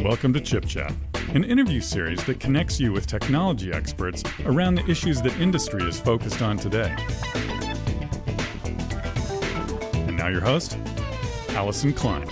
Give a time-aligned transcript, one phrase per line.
[0.00, 0.94] Welcome to Chip Chat,
[1.34, 5.98] an interview series that connects you with technology experts around the issues that industry is
[5.98, 6.94] focused on today.
[9.94, 10.78] And now, your host,
[11.48, 12.28] Allyson Klein.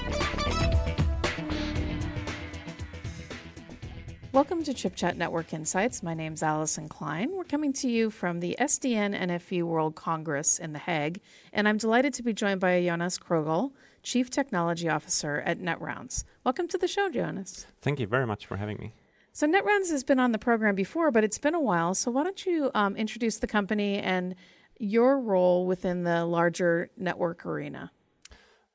[4.31, 6.05] Welcome to Chip Chat Network Insights.
[6.05, 7.33] My name's Allyson Klein.
[7.33, 11.21] We're coming to you from the SDN NFV World Congress in The Hague,
[11.53, 13.73] and I'm delighted to be joined by Jonas Krogell,
[14.07, 16.23] Chief Technology Officer at NetRounds.
[16.45, 17.67] Welcome to the show, Jonas.
[17.83, 18.93] Thank you very much for having me.
[19.33, 21.93] So, NetRounds has been on the program before, but it's been a while.
[21.93, 24.37] So, why don't you um, introduce the company and
[24.79, 27.91] your role within the larger network arena?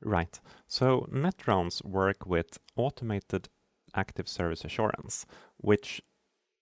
[0.01, 0.37] Right.
[0.67, 3.47] So, NetRounds work with automated
[3.95, 5.25] active service assurance,
[5.55, 6.01] which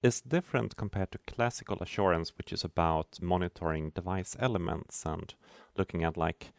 [0.04, 5.34] is different compared to classical assurance, which is about monitoring device elements and
[5.76, 6.54] looking at like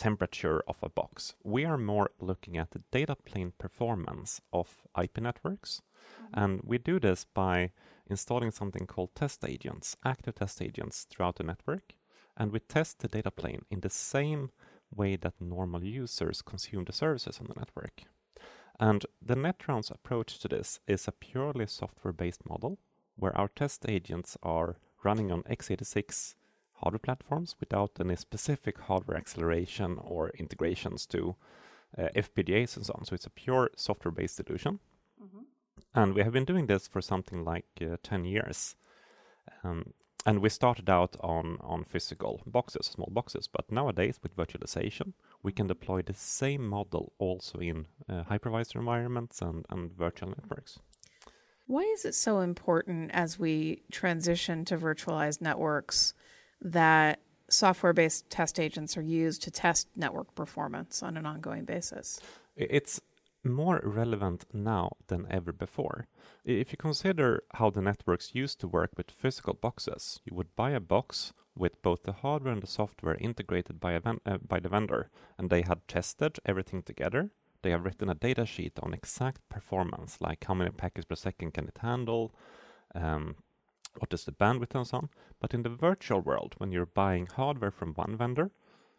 [0.00, 1.34] temperature of a box.
[1.44, 4.68] We are more looking at the data plane performance of
[5.00, 5.82] IP networks.
[5.82, 6.42] Mm-hmm.
[6.42, 7.72] And we do this by
[8.08, 11.94] installing something called test agents, active test agents throughout the network.
[12.34, 14.50] And we test the data plane in the same
[14.90, 18.04] way that normal users consume the services on the network.
[18.80, 22.78] And the NetRounds approach to this is a purely software based model
[23.16, 26.34] where our test agents are running on x86
[26.82, 31.36] hardware platforms without any specific hardware acceleration or integrations to
[31.98, 33.04] uh, FPGAs and so on.
[33.04, 34.78] So it's a pure software-based solution.
[35.22, 35.40] Mm-hmm.
[35.94, 38.76] And we have been doing this for something like uh, 10 years.
[39.64, 39.92] Um,
[40.26, 45.52] and we started out on, on physical boxes, small boxes, but nowadays with virtualization, we
[45.52, 50.78] can deploy the same model also in uh, hypervisor environments and, and virtual networks.
[51.66, 56.14] Why is it so important as we transition to virtualized networks
[56.60, 62.20] that software based test agents are used to test network performance on an ongoing basis?
[62.56, 63.00] It's
[63.42, 66.06] more relevant now than ever before.
[66.44, 70.70] If you consider how the networks used to work with physical boxes, you would buy
[70.70, 74.68] a box with both the hardware and the software integrated by, ven- uh, by the
[74.68, 77.30] vendor, and they had tested everything together.
[77.62, 81.52] They have written a data sheet on exact performance, like how many packets per second
[81.52, 82.32] can it handle,
[82.94, 83.36] um,
[83.98, 85.08] what is the bandwidth and so on.
[85.40, 88.50] But in the virtual world, when you're buying hardware from one vendor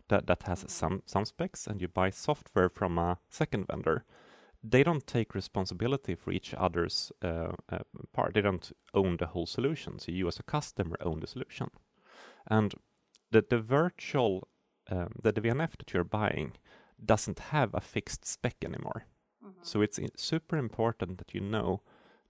[0.09, 4.03] that, that has some, some specs and you buy software from a second vendor,
[4.63, 7.79] they don't take responsibility for each other's uh, uh,
[8.13, 8.34] part.
[8.34, 9.97] They don't own the whole solution.
[10.00, 11.69] So you as a customer own the solution.
[12.47, 12.73] And
[13.31, 14.47] the, the virtual,
[14.90, 16.53] um, the, the VNF that you're buying
[17.03, 19.06] doesn't have a fixed spec anymore.
[19.44, 19.62] Mm-hmm.
[19.63, 21.81] So it's super important that you know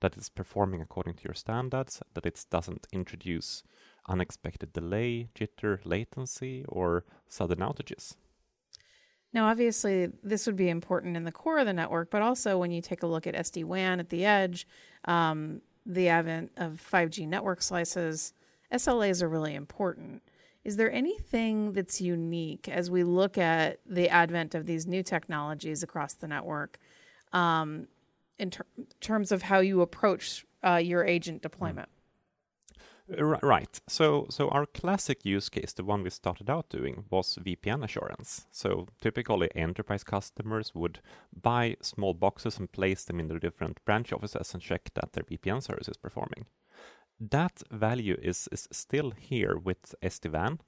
[0.01, 3.63] that it's performing according to your standards, that it doesn't introduce
[4.09, 8.15] unexpected delay, jitter, latency, or sudden outages.
[9.33, 12.71] Now, obviously, this would be important in the core of the network, but also when
[12.71, 14.67] you take a look at SD WAN at the edge,
[15.05, 18.33] um, the advent of 5G network slices,
[18.73, 20.21] SLAs are really important.
[20.63, 25.81] Is there anything that's unique as we look at the advent of these new technologies
[25.81, 26.77] across the network
[27.33, 27.87] um,
[28.41, 28.65] in ter-
[28.99, 31.87] terms of how you approach uh, your agent deployment.
[31.87, 33.39] Mm.
[33.43, 33.81] Right.
[33.87, 38.47] So, so our classic use case, the one we started out doing, was VPN assurance.
[38.51, 40.99] So, typically, enterprise customers would
[41.41, 45.23] buy small boxes and place them in their different branch offices and check that their
[45.23, 46.45] VPN service is performing.
[47.19, 50.59] That value is, is still here with SD-WAN,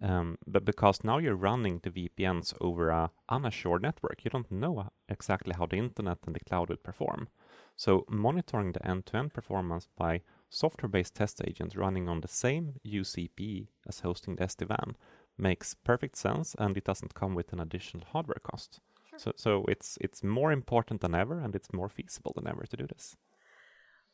[0.00, 4.90] um, but because now you're running the VPNs over a unassured network, you don't know
[5.08, 7.28] exactly how the internet and the cloud will perform.
[7.76, 14.00] So monitoring the end-to-end performance by software-based test agents running on the same UCP as
[14.00, 14.96] hosting the SD-WAN
[15.36, 18.80] makes perfect sense, and it doesn't come with an additional hardware cost.
[19.10, 19.18] Sure.
[19.18, 22.76] So, so it's it's more important than ever, and it's more feasible than ever to
[22.76, 23.16] do this.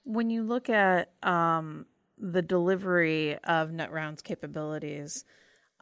[0.04, 1.86] When you look at um,
[2.18, 5.24] the delivery of NetRound's capabilities,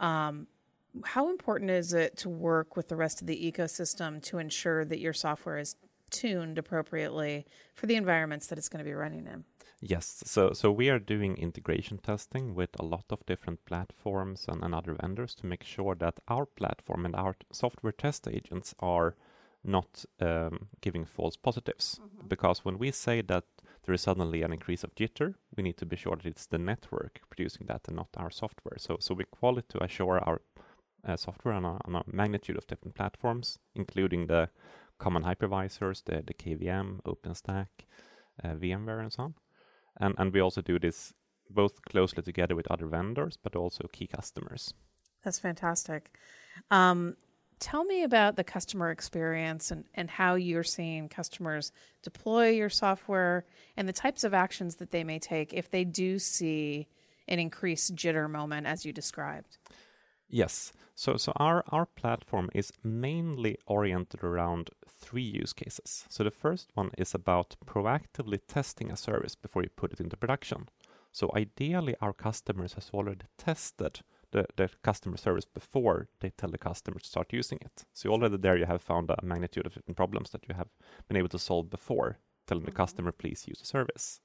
[0.02, 0.46] um,
[1.04, 4.98] how important is it to work with the rest of the ecosystem to ensure that
[4.98, 5.76] your software is
[6.10, 9.44] tuned appropriately for the environments that it's going to be running in?
[9.80, 14.62] Yes, so so we are doing integration testing with a lot of different platforms and,
[14.62, 19.16] and other vendors to make sure that our platform and our software test agents are
[19.64, 22.00] not um, giving false positives.
[22.00, 22.28] Mm-hmm.
[22.28, 23.44] Because when we say that
[23.84, 26.58] there is suddenly an increase of jitter, we need to be sure that it's the
[26.58, 28.78] network producing that and not our software.
[28.78, 30.40] So, so we call it to assure our
[31.06, 34.48] uh, software on a, on a, magnitude of different platforms, including the
[34.98, 37.66] common hypervisors, the, the KVM, OpenStack,
[38.44, 39.34] uh, VMware, and so on.
[40.00, 41.12] And, and we also do this
[41.50, 44.74] both closely together with other vendors, but also key customers.
[45.24, 46.10] That's fantastic.
[46.70, 47.16] Um,
[47.62, 51.70] tell me about the customer experience and, and how you're seeing customers
[52.02, 53.44] deploy your software
[53.76, 56.88] and the types of actions that they may take if they do see
[57.28, 59.58] an increased jitter moment as you described.
[60.28, 60.72] Yes.
[60.96, 66.04] So, so our, our platform is mainly oriented around three use cases.
[66.08, 70.16] So the first one is about proactively testing a service before you put it into
[70.16, 70.68] production.
[71.12, 74.00] So ideally, our customers has already tested
[74.32, 77.84] the, the customer service before they tell the customer to start using it.
[77.92, 80.68] So already there you have found a magnitude of different problems that you have
[81.08, 82.76] been able to solve before telling the mm-hmm.
[82.76, 84.20] customer, please use the service.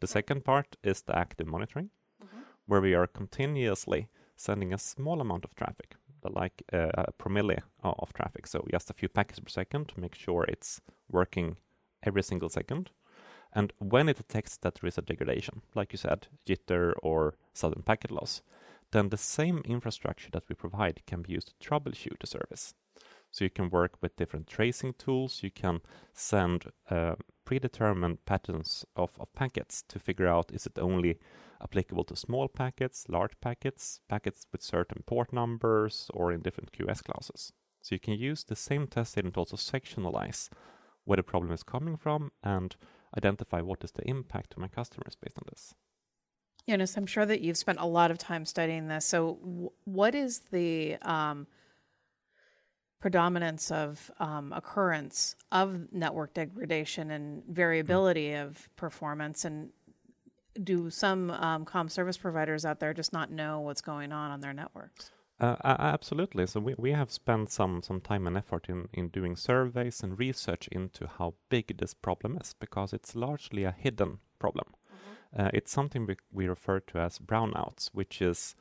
[0.00, 1.90] The second part is the active monitoring,
[2.22, 2.40] mm-hmm.
[2.66, 5.94] where we are continuously sending a small amount of traffic,
[6.28, 8.46] like uh, a promille of traffic.
[8.46, 11.56] So just a few packets per second to make sure it's working
[12.02, 12.90] every single second.
[13.54, 17.82] And when it detects that there is a degradation, like you said, jitter or sudden
[17.82, 18.42] packet loss,
[18.92, 22.74] then the same infrastructure that we provide can be used to troubleshoot the service.
[23.30, 25.42] So you can work with different tracing tools.
[25.42, 25.80] You can
[26.12, 27.14] send uh,
[27.46, 31.18] predetermined patterns of, of packets to figure out is it only
[31.62, 37.02] applicable to small packets, large packets, packets with certain port numbers, or in different QoS
[37.02, 37.52] classes.
[37.80, 40.48] So you can use the same test data to also sectionalize
[41.04, 42.76] where the problem is coming from and
[43.16, 45.74] identify what is the impact to my customers based on this.
[46.68, 49.04] Jonas, I'm sure that you've spent a lot of time studying this.
[49.04, 51.46] So, w- what is the um,
[53.00, 58.44] predominance of um, occurrence of network degradation and variability mm.
[58.44, 59.44] of performance?
[59.44, 59.70] And
[60.62, 64.40] do some um, com service providers out there just not know what's going on on
[64.40, 65.10] their networks?
[65.40, 66.46] Uh, absolutely.
[66.46, 70.18] So we, we have spent some some time and effort in, in doing surveys and
[70.18, 74.66] research into how big this problem is because it's largely a hidden problem.
[75.36, 78.54] Uh, it's something we, refer to as brownouts, which is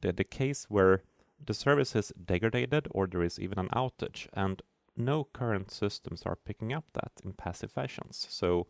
[0.00, 1.02] the, the case where
[1.44, 4.62] the service is degraded or there is even an outage and
[4.96, 8.26] no current systems are picking up that in passive fashions.
[8.30, 8.66] So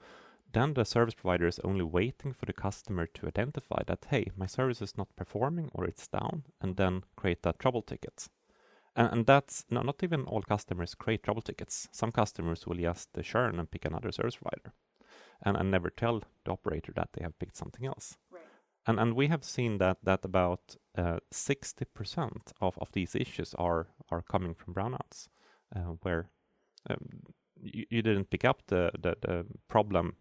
[0.53, 4.47] then the service provider is only waiting for the customer to identify that, hey, my
[4.47, 8.29] service is not performing or it's down, and then create that trouble ticket.
[8.95, 11.89] And, and that's no, not even all customers create trouble tickets.
[11.91, 14.73] Some customers will just churn and pick another service provider
[15.43, 18.17] and, and never tell the operator that they have picked something else.
[18.31, 18.43] Right.
[18.87, 23.89] And, and we have seen that, that about uh, 60% of, of these issues are,
[24.11, 25.29] are coming from brownouts,
[25.75, 26.31] uh, where
[26.91, 26.99] um,
[27.61, 30.17] you, you, didn't pick up the, the, the problem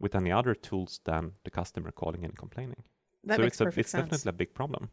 [0.00, 2.82] with any other tools than the customer calling and complaining.
[3.24, 4.04] That so makes it's, a, perfect it's sense.
[4.04, 4.90] definitely a big problem.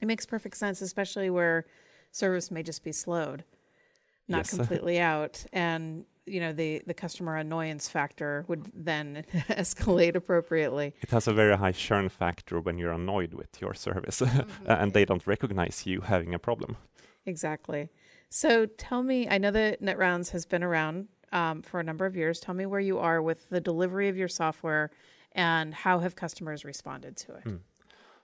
[0.00, 1.66] It makes perfect sense, especially where
[2.10, 3.44] service may just be slowed,
[4.28, 4.50] not yes.
[4.56, 10.94] completely out, and you know the the customer annoyance factor would then escalate appropriately.
[11.02, 14.70] It has a very high churn factor when you're annoyed with your service, mm-hmm.
[14.70, 16.76] and they don't recognize you having a problem.
[17.26, 17.90] Exactly.
[18.28, 22.16] So tell me, I know that NetRounds has been around um, for a number of
[22.16, 22.40] years.
[22.40, 24.90] Tell me where you are with the delivery of your software
[25.32, 27.44] and how have customers responded to it?
[27.44, 27.60] Mm.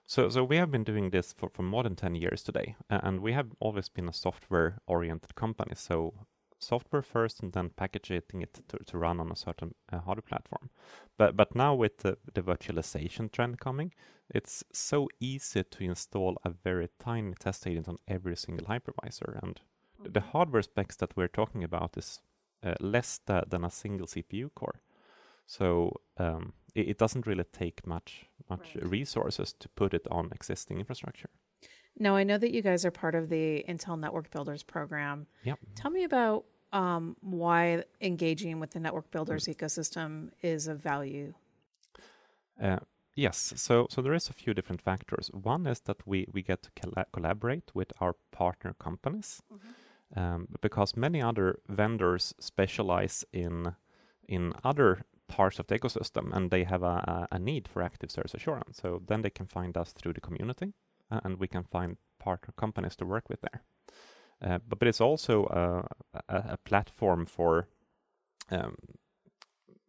[0.07, 3.21] So, so we have been doing this for, for more than 10 years today, and
[3.21, 5.75] we have always been a software oriented company.
[5.75, 6.15] So,
[6.59, 10.71] software first and then packaging it to, to run on a certain uh, hardware platform.
[11.19, 13.93] But, but now, with the, the virtualization trend coming,
[14.35, 19.43] it's so easy to install a very tiny test agent on every single hypervisor.
[19.43, 19.61] And
[20.01, 20.13] mm-hmm.
[20.13, 22.21] the hardware specs that we're talking about is
[22.63, 24.81] uh, less than a single CPU core.
[25.47, 28.91] So um, it, it, doesn't really take much much right.
[28.91, 31.31] resources to put it on existing infrastructure.
[31.99, 35.27] Now I know that you guys are part of the Intel Network Builders program.
[35.45, 35.59] Yep.
[35.75, 41.33] Tell me about um, why engaging with the Network Builders ecosystem is of value.
[42.63, 42.79] Uh,
[43.15, 45.31] yes, so so there is a few different factors.
[45.33, 49.43] One is that we we get to colla- collaborate with our partner companies.
[49.53, 49.71] Mm-hmm
[50.15, 53.75] um, because many other vendors specialize in
[54.29, 58.35] in other parts of the ecosystem and they have a, a, need for active service
[58.35, 58.79] assurance.
[58.81, 60.73] So then they can find us through the community
[61.11, 63.63] and we can find partner companies to work with there.
[64.43, 65.47] Uh, but, but it's also
[66.29, 67.69] a, a platform for
[68.51, 68.77] um,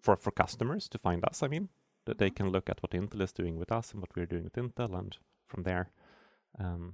[0.01, 1.43] for for customers to find us.
[1.43, 1.69] I mean,
[2.05, 4.45] that they can look at what Intel is doing with us and what we're doing
[4.45, 5.91] with Intel, and from there
[6.57, 6.93] um,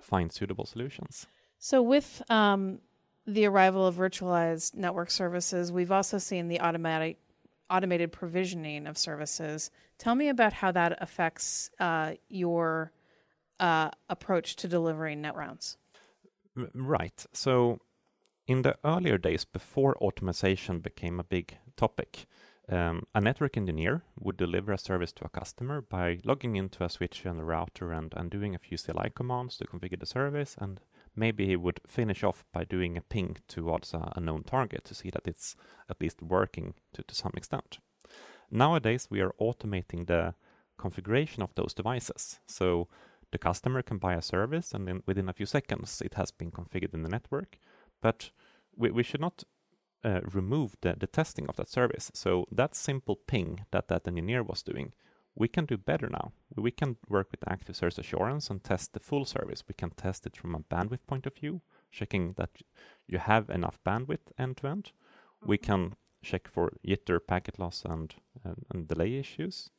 [0.00, 1.26] find suitable solutions.
[1.58, 2.78] So, with um,
[3.26, 7.18] the arrival of virtualized network services, we've also seen the automatic
[7.70, 9.70] automated provisioning of services.
[9.98, 12.92] Tell me about how that affects uh, your
[13.62, 15.76] uh, approach to delivering NetRounds.
[16.74, 17.24] Right.
[17.32, 17.78] So,
[18.46, 22.26] in the earlier days, before automation became a big topic,
[22.68, 26.88] um, a network engineer would deliver a service to a customer by logging into a
[26.88, 30.56] switch and a router and, and doing a few CLI commands to configure the service
[30.60, 30.80] and
[31.14, 34.94] maybe he would finish off by doing a ping towards a, a known target to
[34.94, 35.56] see that it's
[35.88, 37.78] at least working to, to some extent.
[38.50, 40.34] Nowadays, we are automating the
[40.78, 42.40] configuration of those devices.
[42.46, 42.88] So
[43.32, 46.50] the customer can buy a service and then within a few seconds it has been
[46.50, 47.58] configured in the network.
[48.00, 48.30] But
[48.76, 49.44] we, we should not
[50.04, 52.10] uh, remove the, the testing of that service.
[52.14, 54.92] So that simple ping that that engineer was doing,
[55.34, 56.32] we can do better now.
[56.56, 59.64] We can work with active service assurance and test the full service.
[59.66, 62.50] We can test it from a bandwidth point of view, checking that
[63.06, 64.92] you have enough bandwidth end to end.
[65.44, 65.66] We mm-hmm.
[65.66, 69.70] can check for jitter, packet loss, and, and, and delay issues.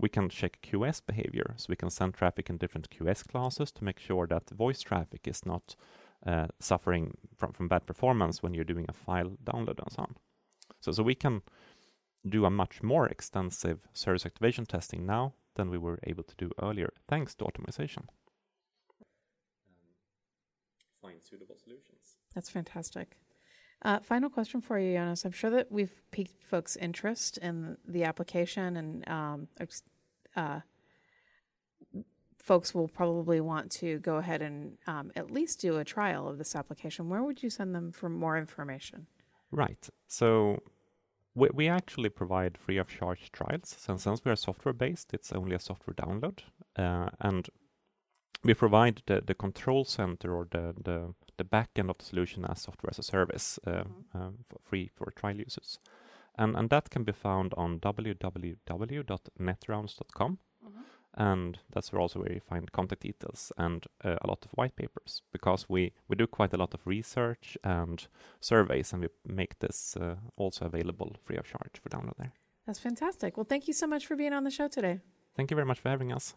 [0.00, 3.84] We can check QoS behavior, so we can send traffic in different QoS classes to
[3.84, 5.76] make sure that voice traffic is not
[6.26, 10.16] uh, suffering from, from bad performance when you're doing a file download and so on.
[10.80, 11.42] So, so we can
[12.26, 16.50] do a much more extensive service activation testing now than we were able to do
[16.62, 18.04] earlier, thanks to automation.
[19.68, 19.76] Um,
[21.02, 22.16] find suitable solutions.
[22.34, 23.18] That's fantastic.
[23.82, 25.24] Uh, final question for you, Jonas.
[25.24, 29.48] I'm sure that we've piqued folks' interest in the application, and um,
[30.36, 30.60] uh,
[32.36, 36.36] folks will probably want to go ahead and um, at least do a trial of
[36.36, 37.08] this application.
[37.08, 39.06] Where would you send them for more information?
[39.50, 39.88] Right.
[40.08, 40.62] So
[41.34, 43.74] we, we actually provide free of charge trials.
[43.78, 46.40] Since, since we are software based, it's only a software download.
[46.76, 47.48] Uh, and
[48.42, 52.44] we provide the, the control center or the, the, the back end of the solution
[52.44, 54.02] as software as a service uh, mm-hmm.
[54.14, 55.80] uh, for free for trial users.
[56.36, 60.38] And, and that can be found on www.netrounds.com
[61.14, 65.22] and that's also where you find contact details and uh, a lot of white papers
[65.32, 68.06] because we we do quite a lot of research and
[68.40, 72.32] surveys and we make this uh, also available free of charge for download there.
[72.66, 73.36] That's fantastic.
[73.36, 75.00] Well thank you so much for being on the show today.
[75.36, 76.34] Thank you very much for having us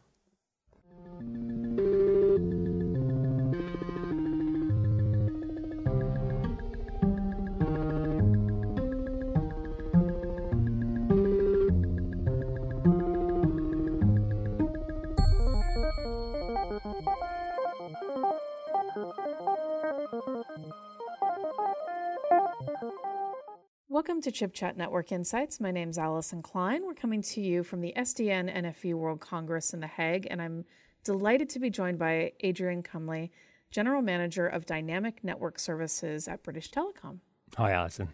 [24.13, 25.59] Welcome to Chip Chat Network Insights.
[25.59, 26.85] My name is Allyson Klein.
[26.85, 30.65] We're coming to you from the SDN NFV World Congress in The Hague, and I'm
[31.03, 33.31] delighted to be joined by Adrian Cumley,
[33.71, 37.21] General Manager of Dynamic Network Services at British Telecom.
[37.57, 38.09] Hi, Allyson.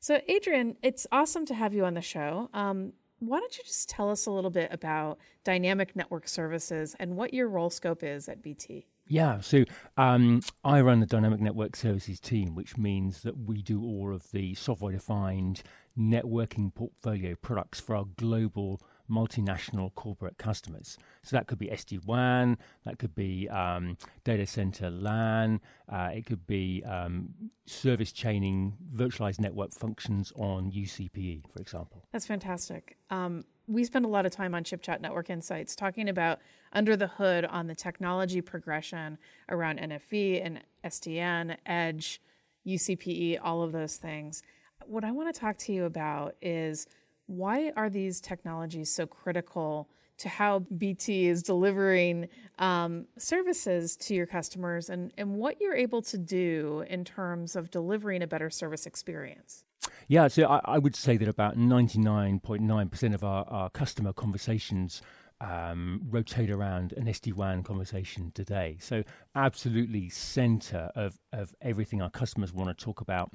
[0.00, 2.48] So, Adrian, it's awesome to have you on the show.
[2.54, 7.14] Um, why don't you just tell us a little bit about Dynamic Network Services and
[7.14, 8.86] what your role scope is at BT?
[9.06, 9.64] Yeah, so
[9.96, 14.30] um, I run the Dynamic Network Services team, which means that we do all of
[14.30, 15.62] the software defined
[15.98, 18.80] networking portfolio products for our global
[19.10, 20.96] multinational corporate customers.
[21.22, 26.24] So that could be SD WAN, that could be um, data center LAN, uh, it
[26.24, 27.28] could be um,
[27.66, 32.04] service chaining, virtualized network functions on UCPE, for example.
[32.12, 32.96] That's fantastic.
[33.10, 36.40] Um, we spend a lot of time on Chip Chat Network Insights talking about
[36.72, 42.20] under the hood on the technology progression around NFV and SDN, Edge,
[42.66, 44.42] UCPE, all of those things.
[44.86, 46.86] What I want to talk to you about is
[47.26, 49.88] why are these technologies so critical
[50.18, 56.02] to how BT is delivering um, services to your customers and, and what you're able
[56.02, 59.64] to do in terms of delivering a better service experience?
[60.12, 65.00] Yeah, so I, I would say that about 99.9% of our, our customer conversations
[65.40, 68.76] um, rotate around an SD WAN conversation today.
[68.78, 69.04] So,
[69.34, 73.30] absolutely center of, of everything our customers want to talk about.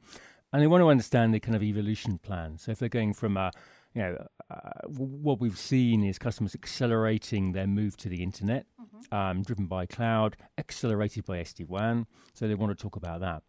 [0.54, 2.60] And they want to understand the kind of evolution plan.
[2.60, 3.52] So, if they're going from a
[3.98, 9.16] you know, uh, what we've seen is customers accelerating their move to the internet, mm-hmm.
[9.16, 12.06] um, driven by cloud, accelerated by SD WAN.
[12.36, 13.42] So they want to talk about that.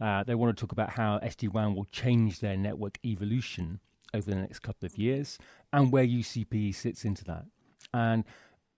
[0.00, 3.80] Uh, they want to talk about how SD WAN will change their network evolution
[4.14, 5.38] over the next couple of years
[5.72, 7.46] and where UCP sits into that.
[7.92, 8.22] And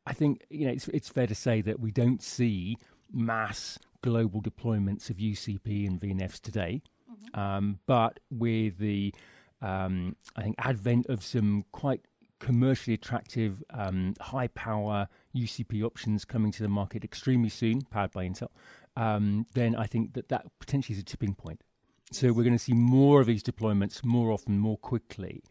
[0.06, 2.78] I think you know it's, it's fair to say that we don't see
[3.12, 6.80] mass global deployments of UCP and VNFs today,
[7.10, 7.38] mm-hmm.
[7.38, 9.12] um, but with the
[9.62, 12.02] um, I think, advent of some quite
[12.38, 18.28] commercially attractive, um, high power UCP options coming to the market extremely soon, powered by
[18.28, 18.48] Intel,
[18.96, 21.62] um, then I think that that potentially is a tipping point.
[22.10, 25.42] So we're going to see more of these deployments more often, more quickly.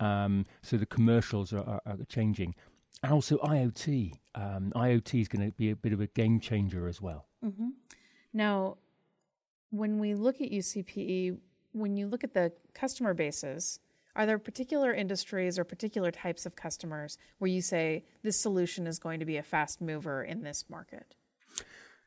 [0.00, 2.54] Um, so the commercials are, are, are, changing.
[3.02, 4.12] And also IoT.
[4.34, 7.26] Um, IoT is going to be a bit of a game changer as well.
[7.44, 7.68] Mm-hmm.
[8.32, 8.76] Now,
[9.70, 11.38] when we look at UCPE,
[11.72, 13.80] when you look at the customer bases,
[14.14, 18.98] are there particular industries or particular types of customers where you say this solution is
[18.98, 21.14] going to be a fast mover in this market?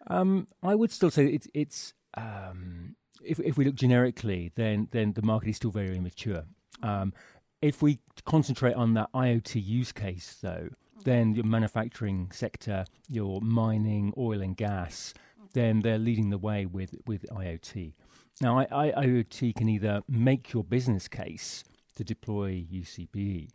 [0.08, 5.14] Um, I would still say it's it's um, if if we look generically, then then
[5.14, 6.44] the market is still very immature.
[6.84, 7.14] Um,
[7.62, 10.70] if we concentrate on that IoT use case, though,
[11.04, 15.14] then your manufacturing sector, your mining, oil and gas,
[15.54, 17.94] then they're leading the way with with IoT.
[18.42, 21.64] Now, I, I, IoT can either make your business case
[21.96, 23.50] to deploy UCPE,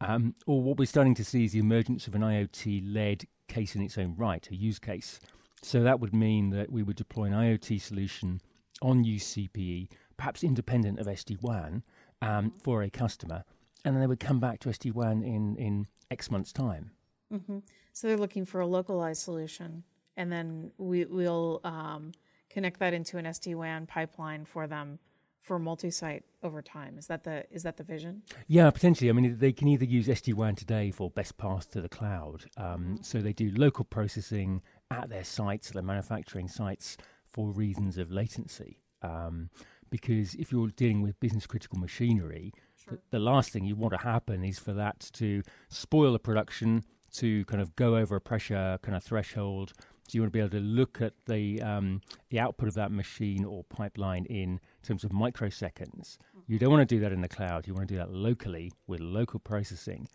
[0.00, 3.74] um, or what we're starting to see is the emergence of an IoT led case
[3.74, 5.18] in its own right, a use case.
[5.62, 8.40] So that would mean that we would deploy an IoT solution
[8.80, 11.82] on UCPE, perhaps independent of SD WAN,
[12.22, 13.44] um, for a customer,
[13.84, 16.92] and then they would come back to SD WAN in, in X months' time.
[17.32, 17.58] Mm-hmm.
[17.92, 19.82] So they're looking for a localized solution,
[20.16, 22.12] and then we, we'll um,
[22.50, 24.98] connect that into an SD WAN pipeline for them
[25.40, 26.98] for multi-site over time.
[26.98, 28.22] Is that the is that the vision?
[28.46, 29.08] Yeah, potentially.
[29.08, 32.44] I mean, they can either use SD WAN today for best path to the cloud,
[32.56, 32.96] um, mm-hmm.
[33.02, 38.80] so they do local processing at their sites, their manufacturing sites, for reasons of latency.
[39.02, 39.50] Um,
[39.88, 42.94] because if you're dealing with business critical machinery, sure.
[43.10, 46.84] the, the, last thing you want to happen is for that to spoil the production,
[47.14, 49.72] to kind of go over a pressure kind of threshold.
[50.10, 52.00] So you want to be able to look at the um,
[52.30, 56.18] the output of that machine or pipeline in terms of microseconds.
[56.48, 57.68] You don't want to do that in the cloud.
[57.68, 60.08] You want to do that locally with local processing.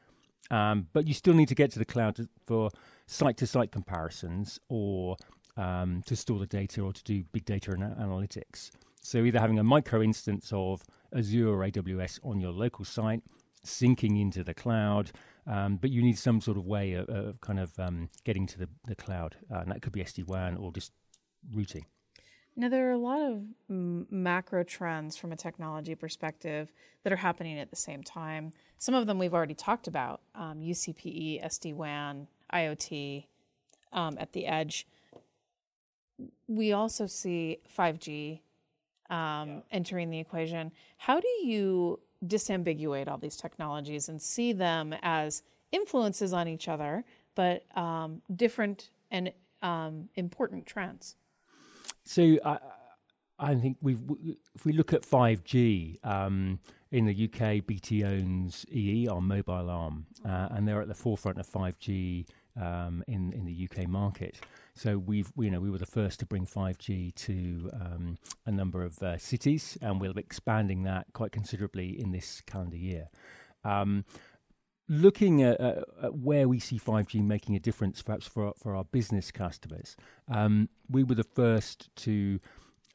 [0.52, 2.72] Um, but you still need to get to the cloud for
[3.08, 5.16] site to site comparisons or
[5.56, 8.72] um, to store the data or to do big data analytics.
[9.02, 10.84] So either having a micro instance of
[11.16, 13.22] Azure or AWS on your local site,
[13.66, 15.14] syncing into the cloud,
[15.48, 18.60] um, but you need some sort of way of, of kind of um, getting to
[18.60, 19.36] the, the cloud.
[19.52, 20.92] Uh, and that could be SD WAN or just
[21.54, 21.86] routing.
[22.58, 26.72] Now, there are a lot of m- macro trends from a technology perspective
[27.04, 28.54] that are happening at the same time.
[28.78, 33.25] Some of them we've already talked about um, UCPE, SD WAN, IoT
[33.92, 34.88] um, at the edge.
[36.48, 38.40] We also see 5G
[39.10, 39.60] um, yeah.
[39.72, 40.72] entering the equation.
[40.98, 47.04] How do you disambiguate all these technologies and see them as influences on each other,
[47.36, 51.15] but um, different and um, important trends?
[52.04, 52.58] So I,
[53.39, 53.97] I think we
[54.54, 56.60] if we look at 5G um,
[56.91, 61.39] in the UK, BT owns EE, our mobile arm, uh, and they're at the forefront
[61.39, 62.26] of 5G
[62.60, 64.39] um, in in the UK market.
[64.74, 68.84] So we've you know we were the first to bring 5G to um, a number
[68.84, 73.10] of uh, cities, and we'll be expanding that quite considerably in this calendar year.
[73.63, 74.06] Um,
[74.88, 79.32] looking at, at, where we see 5G making a difference, perhaps for for our business
[79.32, 79.96] customers,
[80.28, 82.39] um, we were the first to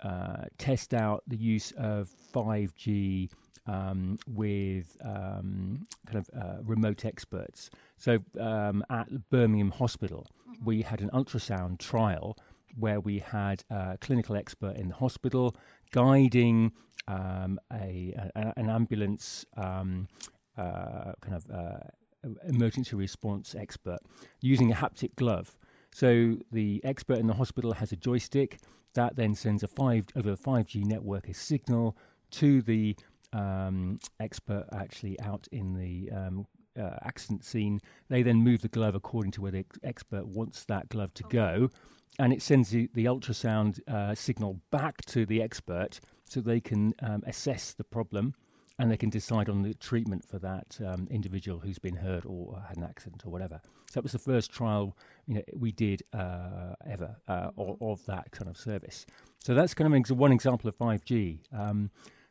[0.03, 3.31] uh, test out the use of 5G
[3.67, 7.71] um, with um, kind of uh, remote experts.
[8.01, 10.65] So um, at Birmingham Hospital, mm-hmm.
[10.65, 12.37] we had an ultrasound trial
[12.77, 15.55] where we had a clinical expert in the hospital
[15.93, 16.73] guiding
[17.09, 20.09] um, a, a, an ambulance um,
[20.57, 23.99] uh, kind of uh, emergency response expert
[24.41, 25.59] using a haptic glove.
[25.93, 28.61] So the expert in the hospital has a joystick
[28.95, 31.97] that then sends a five over a five G network a signal
[32.33, 32.97] to the
[33.33, 36.47] um, expert actually out in the um,
[36.81, 37.81] uh, accident scene.
[38.09, 41.25] They then move the glove according to where the ex- expert wants that glove to
[41.25, 41.71] go,
[42.19, 46.95] and it sends the, the ultrasound uh, signal back to the expert so they can
[47.03, 48.35] um, assess the problem
[48.81, 52.63] and they can decide on the treatment for that um, individual who's been hurt or
[52.67, 53.61] had an accident or whatever.
[53.91, 58.07] So that was the first trial you know, we did uh, ever uh, of, of,
[58.07, 59.05] that kind of service.
[59.39, 61.41] So that's kind of ex- one example of 5G.
[61.53, 61.91] Um,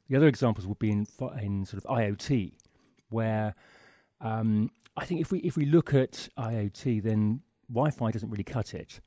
[0.10, 1.06] the other examples would be in,
[1.40, 2.54] in sort of IoT,
[3.10, 3.54] where
[4.22, 8.74] um, I think if we if we look at IoT, then Wi-Fi doesn't really cut
[8.74, 9.00] it.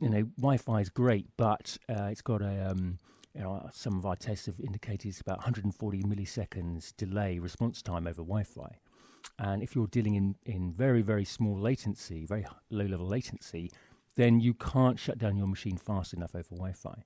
[0.00, 2.98] You know, Wi-Fi is great, but uh, it's got a um,
[3.34, 8.06] you know, some of our tests have indicated it's about 140 milliseconds delay response time
[8.06, 8.78] over Wi-Fi.
[9.38, 13.70] And if you're dealing in, in very, very small latency, very low level latency,
[14.16, 17.02] then you can't shut down your machine fast enough over Wi Fi.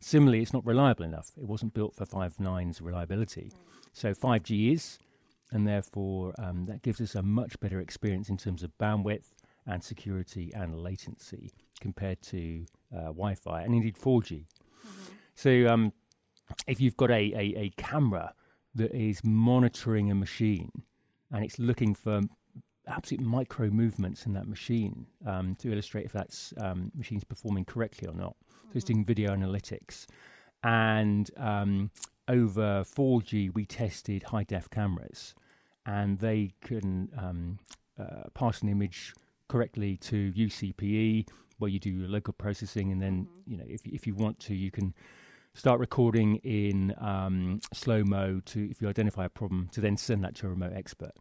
[0.00, 1.32] Similarly, it's not reliable enough.
[1.36, 3.52] It wasn't built for 5.9's reliability.
[3.92, 4.98] So 5G is,
[5.52, 9.26] and therefore um, that gives us a much better experience in terms of bandwidth
[9.66, 14.30] and security and latency compared to uh, Wi Fi and indeed 4G.
[14.30, 15.12] Mm-hmm.
[15.34, 15.92] So um,
[16.66, 18.34] if you've got a, a, a camera
[18.74, 20.70] that is monitoring a machine
[21.30, 22.20] and it's looking for
[22.86, 28.08] absolute micro movements in that machine um, to illustrate if that um, machine's performing correctly
[28.08, 28.34] or not.
[28.50, 30.06] So it's doing video analytics.
[30.64, 31.90] And um,
[32.28, 35.34] over 4G, we tested high def cameras,
[35.86, 37.58] and they can um,
[37.98, 39.14] uh, pass an image
[39.48, 44.06] correctly to UCPE where you do your local processing, and then you know if if
[44.06, 44.94] you want to, you can
[45.54, 50.24] start recording in um, slow mo to if you identify a problem to then send
[50.24, 51.12] that to a remote expert.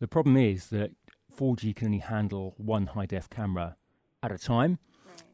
[0.00, 0.90] The problem is that
[1.36, 3.76] 4G can only handle one high def camera
[4.22, 4.78] at a time.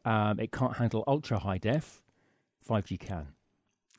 [0.05, 2.01] Um, it can't handle ultra high def.
[2.67, 3.27] 5G can.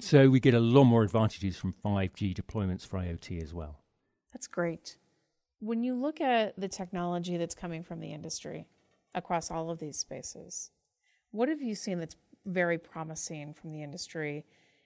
[0.00, 3.81] So we get a lot more advantages from 5G deployments for IoT as well.
[4.32, 4.96] That's great.
[5.60, 8.66] When you look at the technology that's coming from the industry
[9.14, 10.70] across all of these spaces,
[11.30, 12.16] what have you seen that's
[12.46, 14.44] very promising from the industry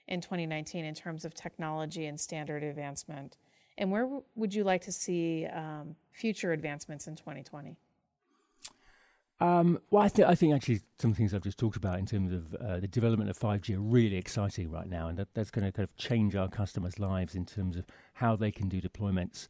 [0.09, 3.37] in 2019 in terms of technology and standard advancement?
[3.79, 7.77] And where would you like to see um, future advancements in 2020?
[9.39, 12.33] Um, well, I, th- I think actually some things I've just talked about in terms
[12.33, 15.67] of uh, the development of 5G are really exciting right now, and that, that's going
[15.67, 19.47] to kind of change our customers' lives in terms of how they can do deployments.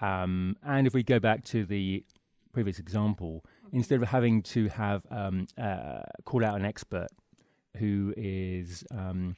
[0.00, 2.04] Um, and if we go back to the
[2.52, 7.08] previous example, instead of having to have um, uh, call out an expert
[7.76, 9.36] who is um,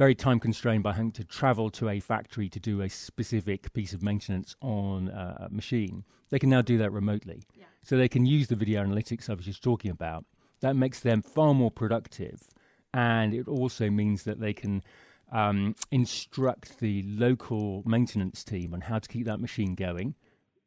[0.00, 3.92] very time constrained by having to travel to a factory to do a specific piece
[3.92, 7.42] of maintenance on a machine, they can now do that remotely.
[7.54, 7.66] Yeah.
[7.82, 10.24] So they can use the video analytics I was just talking about.
[10.62, 12.48] That makes them far more productive.
[12.94, 14.82] And it also means that they can
[15.30, 20.14] um, instruct the local maintenance team on how to keep that machine going.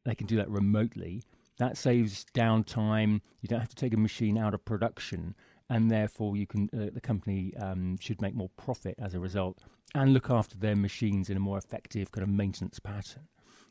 [0.06, 1.24] They can do that remotely.
[1.58, 3.22] That saves downtime.
[3.42, 5.34] You don't have to take a machine out of production
[5.70, 9.64] and therefore you can uh, the company um, should make more profit as a result
[9.96, 13.28] and look after their machines in a more effective kind of maintenance pattern.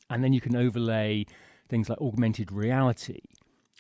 [0.09, 1.27] And then you can overlay
[1.69, 3.21] things like augmented reality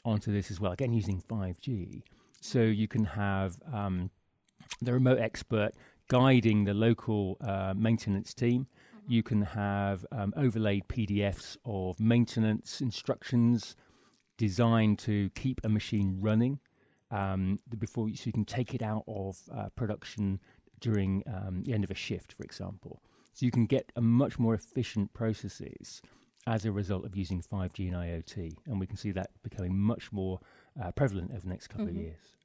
[0.04, 2.02] onto this as well, again using 5G.
[2.40, 4.10] So you can have um,
[4.80, 5.72] the remote expert
[6.08, 8.66] guiding the local uh, maintenance team.
[8.96, 9.12] Mm-hmm.
[9.12, 13.76] You can have um, overlaid PDFs of maintenance instructions
[14.36, 16.58] designed to keep a machine running
[17.12, 20.40] um, before you, so you can take it out of uh, production
[20.80, 23.02] during um, the end of a shift, for example.
[23.34, 26.02] So you can get a much more efficient processes
[26.46, 30.10] as a result of using 5G and IoT, and we can see that becoming much
[30.10, 30.40] more
[30.82, 31.96] uh, prevalent over the next couple mm-hmm.
[31.96, 32.36] of years.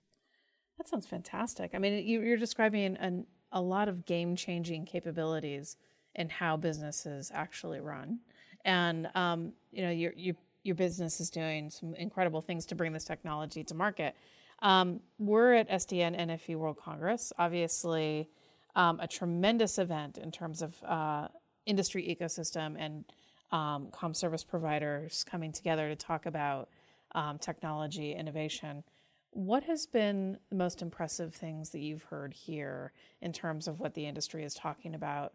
[0.78, 1.72] That sounds fantastic.
[1.74, 5.78] I mean, you, are describing an, a lot of game-changing capabilities
[6.14, 8.20] in how businesses actually run,
[8.64, 10.14] and um, you know, your
[10.64, 14.16] your business is doing some incredible things to bring this technology to market.
[14.60, 18.30] Um, we're at SDN NFV World Congress, obviously
[18.76, 21.28] um, a tremendous event in terms of uh,
[21.66, 23.06] industry ecosystem and
[23.52, 26.70] um, com service providers coming together to talk about
[27.16, 28.84] um, technology innovation.
[29.32, 32.92] What has been the most impressive things that you've heard here
[33.22, 35.34] in terms of what the industry is talking about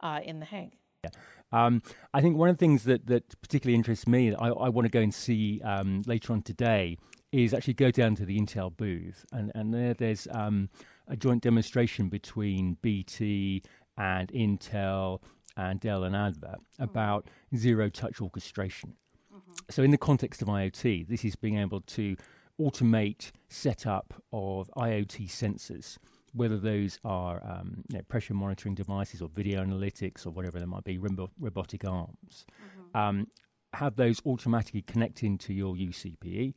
[0.00, 0.76] uh, in The Hague?
[1.04, 1.10] Yeah.
[1.52, 1.82] Um,
[2.14, 4.90] I think one of the things that, that particularly interests me, I, I want to
[4.90, 6.98] go and see um, later on today,
[7.32, 10.68] is actually go down to the Intel booth, and and there there's um,
[11.08, 13.62] a joint demonstration between BT
[13.96, 15.20] and Intel
[15.56, 17.56] and Dell and Adva about mm-hmm.
[17.56, 18.94] zero touch orchestration.
[19.32, 19.52] Mm-hmm.
[19.68, 22.16] So in the context of IoT, this is being able to
[22.60, 25.98] automate setup of IoT sensors,
[26.32, 30.66] whether those are um, you know, pressure monitoring devices or video analytics or whatever they
[30.66, 32.44] might be, robotic arms.
[32.62, 32.96] Mm-hmm.
[32.96, 33.26] Um,
[33.74, 36.54] have those automatically connect into your UCPE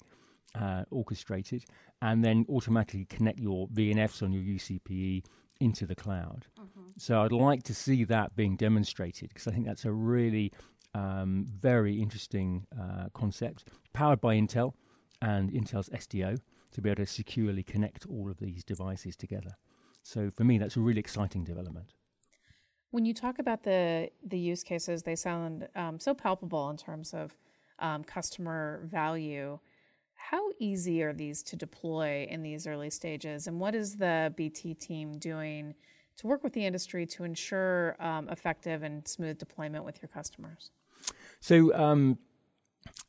[0.55, 1.65] uh, orchestrated,
[2.01, 5.25] and then automatically connect your VNFs on your UCPE
[5.59, 6.47] into the cloud.
[6.59, 6.81] Mm-hmm.
[6.97, 10.51] So I'd like to see that being demonstrated because I think that's a really
[10.93, 14.73] um, very interesting uh, concept, powered by Intel
[15.21, 16.39] and Intel's SDO
[16.71, 19.51] to be able to securely connect all of these devices together.
[20.03, 21.93] So for me, that's a really exciting development.
[22.91, 27.13] When you talk about the the use cases, they sound um, so palpable in terms
[27.13, 27.35] of
[27.79, 29.59] um, customer value.
[30.29, 33.45] How easy are these to deploy in these early stages?
[33.45, 35.75] And what is the BT team doing
[36.15, 40.71] to work with the industry to ensure um, effective and smooth deployment with your customers?
[41.41, 42.19] So, um,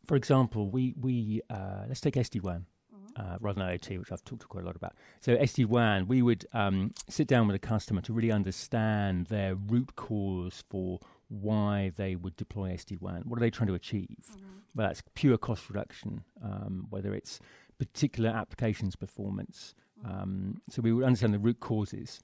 [0.06, 2.66] for example, we, we uh, let's take SD WAN.
[2.92, 3.22] Mm-hmm.
[3.22, 4.94] Uh, rather than IoT, which I've talked quite a lot about.
[5.20, 9.54] So SD WAN, we would um, sit down with a customer to really understand their
[9.54, 13.22] root cause for why they would deploy SD WAN.
[13.26, 14.24] What are they trying to achieve?
[14.30, 14.58] Mm-hmm.
[14.74, 17.40] Well, that's pure cost reduction, um, whether it's
[17.78, 19.74] particular applications performance.
[20.04, 20.22] Mm-hmm.
[20.22, 22.20] Um, so we would understand the root causes.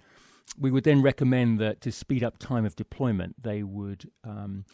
[0.59, 4.65] We would then recommend that to speed up time of deployment, they would um,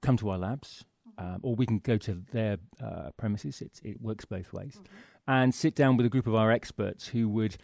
[0.00, 0.84] come to our labs,
[1.18, 1.34] mm-hmm.
[1.34, 3.60] uh, or we can go to their uh, premises.
[3.60, 5.32] It's, it works both ways, mm-hmm.
[5.32, 7.56] and sit down with a group of our experts who would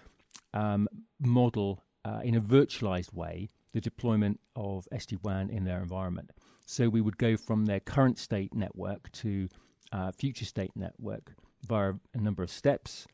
[0.54, 0.88] um,
[1.20, 6.30] model uh, in a virtualized way the deployment of SD WAN in their environment.
[6.66, 9.48] So we would go from their current state network to
[9.92, 11.34] uh, future state network
[11.66, 13.06] via a number of steps.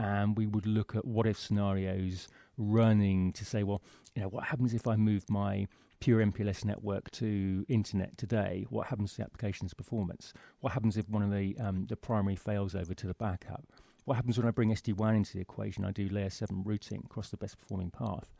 [0.00, 3.82] and we would look at what if scenarios running to say, well,
[4.14, 5.66] you know, what happens if I move my
[6.00, 8.66] pure MPLS network to internet today?
[8.70, 10.32] What happens to the application's performance?
[10.60, 13.64] What happens if one of the um, the primary fails over to the backup?
[14.04, 15.84] What happens when I bring SD-WAN into the equation?
[15.84, 18.34] I do layer seven routing across the best performing path.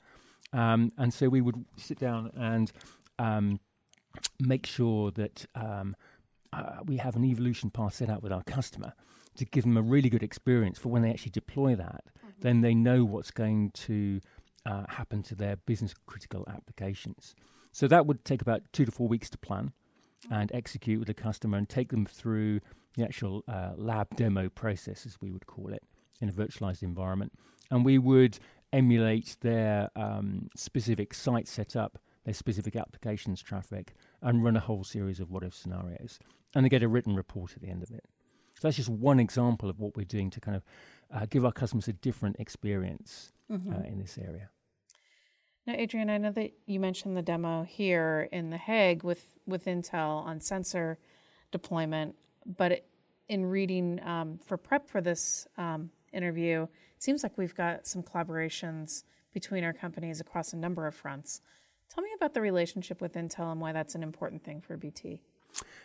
[0.52, 2.70] Um, and so we would sit down and
[3.18, 3.60] um,
[4.40, 5.96] make sure that um,
[6.52, 8.92] uh, we have an evolution path set out with our customer
[9.36, 12.04] to give them a really good experience for when they actually deploy that.
[12.18, 12.28] Mm-hmm.
[12.40, 14.20] Then they know what's going to
[14.64, 17.34] uh, happen to their business critical applications.
[17.72, 19.72] So that would take about two to four weeks to plan
[20.26, 20.34] mm-hmm.
[20.34, 22.60] and execute with the customer and take them through
[22.96, 25.82] the actual uh, lab demo process, as we would call it,
[26.20, 27.32] in a virtualized environment.
[27.70, 28.38] And we would
[28.74, 35.20] emulate their um, specific site setup, their specific applications traffic, and run a whole series
[35.20, 36.18] of what if scenarios.
[36.54, 38.04] And they get a written report at the end of it.
[38.54, 40.64] So that's just one example of what we're doing to kind of
[41.14, 43.72] uh, give our customers a different experience mm-hmm.
[43.72, 44.50] uh, in this area.
[45.66, 49.64] Now, Adrian, I know that you mentioned the demo here in The Hague with, with
[49.64, 50.98] Intel on sensor
[51.52, 52.86] deployment, but it,
[53.28, 56.66] in reading um, for prep for this um, interview,
[56.98, 61.40] seems like we've got some collaborations between our companies across a number of fronts.
[61.92, 65.20] Tell me about the relationship with Intel and why that's an important thing for BT.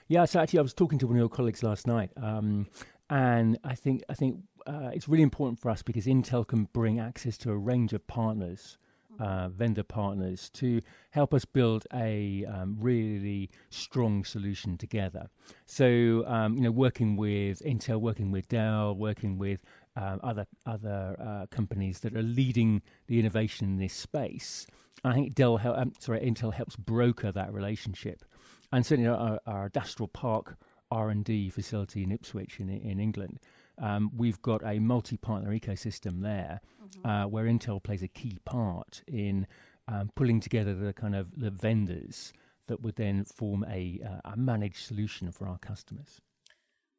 [0.07, 2.67] Yeah, so actually, I was talking to one of your colleagues last night, um,
[3.09, 6.99] and I think I think uh, it's really important for us because Intel can bring
[6.99, 8.77] access to a range of partners.
[9.19, 15.27] Uh, vendor partners to help us build a um, really strong solution together.
[15.65, 19.59] So, um, you know, working with Intel, working with Dell, working with
[19.95, 24.67] um, other other uh, companies that are leading the innovation in this space.
[25.03, 28.25] I think Dell, hel- um, sorry, Intel helps broker that relationship
[28.71, 30.57] and certainly our, our Adastral Park
[30.91, 33.39] R&D facility in Ipswich in, in England,
[33.77, 37.07] um, we've got a multi-partner ecosystem there mm-hmm.
[37.07, 39.47] uh, where Intel plays a key part in
[39.87, 42.33] um, pulling together the kind of the vendors
[42.67, 46.21] that would then form a, uh, a managed solution for our customers.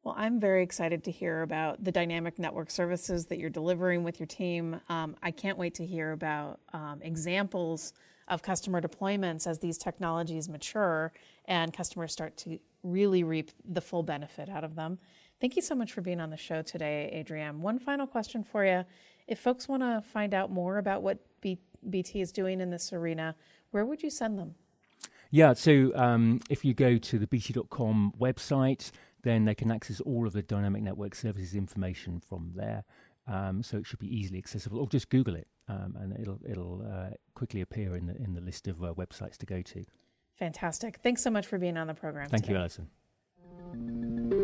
[0.03, 4.19] Well, I'm very excited to hear about the dynamic network services that you're delivering with
[4.19, 4.81] your team.
[4.89, 7.93] Um, I can't wait to hear about um, examples
[8.27, 11.11] of customer deployments as these technologies mature
[11.45, 14.97] and customers start to really reap the full benefit out of them.
[15.39, 17.61] Thank you so much for being on the show today, Adrian.
[17.61, 18.83] One final question for you.
[19.27, 21.59] If folks want to find out more about what B-
[21.89, 23.35] BT is doing in this arena,
[23.69, 24.55] where would you send them?
[25.33, 28.91] Yeah, so um, if you go to the bt.com website,
[29.23, 32.83] then they can access all of the dynamic network services information from there.
[33.27, 36.81] Um, so it should be easily accessible, or just Google it, um, and it'll it'll
[36.81, 39.85] uh, quickly appear in the in the list of uh, websites to go to.
[40.37, 40.99] Fantastic.
[41.03, 42.29] Thanks so much for being on the program.
[42.29, 42.53] Thank today.
[42.53, 44.40] you, Allyson.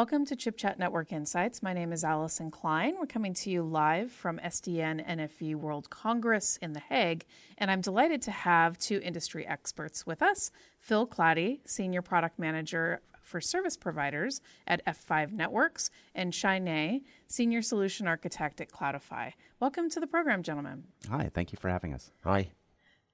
[0.00, 1.62] Welcome to Chip Chat Network Insights.
[1.62, 2.94] My name is Allyson Klein.
[2.98, 7.26] We're coming to you live from SDN NFV World Congress in The Hague,
[7.58, 13.02] and I'm delighted to have two industry experts with us Phil Cloudy, Senior Product Manager
[13.20, 19.34] for Service Providers at F5 Networks, and Shay Naeh, Senior Solution Architect at Cloudify.
[19.60, 20.84] Welcome to the program, gentlemen.
[21.10, 22.10] Hi, thank you for having us.
[22.24, 22.52] Hi.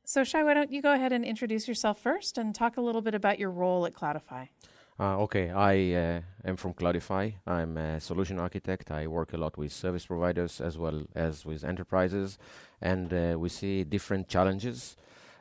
[0.04, 3.02] So, Shay, why don't you go ahead and introduce yourself first and talk a little
[3.02, 4.50] bit about your role at Cloudify?
[4.98, 7.34] Uh, okay, I uh, am from Cloudify.
[7.46, 8.90] I'm a solution architect.
[8.90, 12.38] I work a lot with service providers as well as with enterprises,
[12.80, 14.96] and uh, we see different challenges.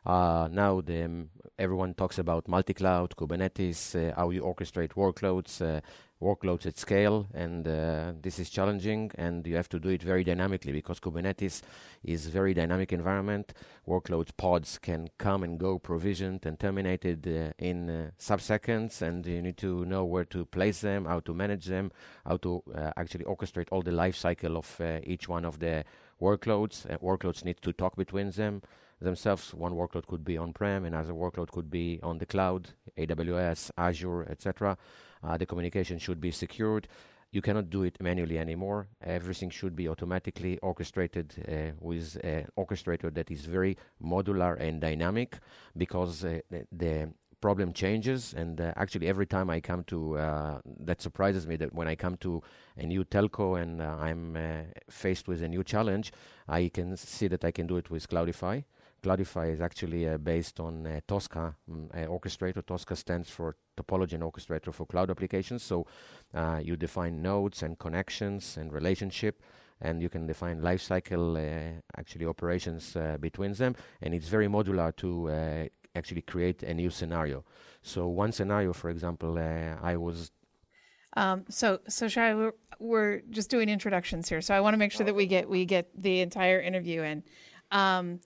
[0.06, 5.80] Uh, now, the, everyone talks about multi-cloud, Kubernetes, uh, how you orchestrate workloads, uh,
[6.22, 10.24] workloads at scale, and uh, this is challenging, and you have to do it very
[10.24, 11.62] dynamically because Kubernetes
[12.04, 13.54] is very dynamic environment.
[13.88, 19.42] Workload pods can come and go, provisioned and terminated uh, in uh, sub-seconds, and you
[19.42, 21.92] need to know where to place them, how to manage them,
[22.26, 25.84] how to uh, actually orchestrate all the life cycle of uh, each one of the
[26.22, 26.90] workloads.
[26.90, 28.62] Uh, workloads need to talk between them
[29.02, 29.54] themselves.
[29.54, 34.78] One workload could be on-prem, another workload could be on the cloud, AWS, Azure, etc.
[35.24, 36.88] Uh, the communication should be secured.
[37.32, 38.88] You cannot do it manually anymore.
[39.04, 45.40] Everything should be automatically orchestrated uh, with an orchestrator that is very modular and dynamic
[45.76, 47.10] because uh, the, the
[47.42, 51.72] problem changes and uh, actually every time i come to uh, that surprises me that
[51.74, 52.42] when i come to
[52.78, 56.12] a new telco and uh, i'm uh, faced with a new challenge
[56.48, 58.64] i can see that i can do it with cloudify
[59.06, 62.66] Cloudify is actually uh, based on uh, Tosca um, orchestrator.
[62.66, 65.62] Tosca stands for topology and orchestrator for cloud applications.
[65.62, 65.86] So
[66.34, 69.44] uh, you define nodes and connections and relationship,
[69.80, 73.76] and you can define lifecycle uh, actually operations uh, between them.
[74.02, 75.66] And it's very modular to uh,
[75.96, 77.44] actually create a new scenario.
[77.84, 80.32] So one scenario, for example, I was
[81.18, 84.92] um, so, so Shay, we're, we're just doing introductions here, so I want to make
[84.92, 87.24] sure that we get we get the entire interview in.
[87.72, 88.20] Um,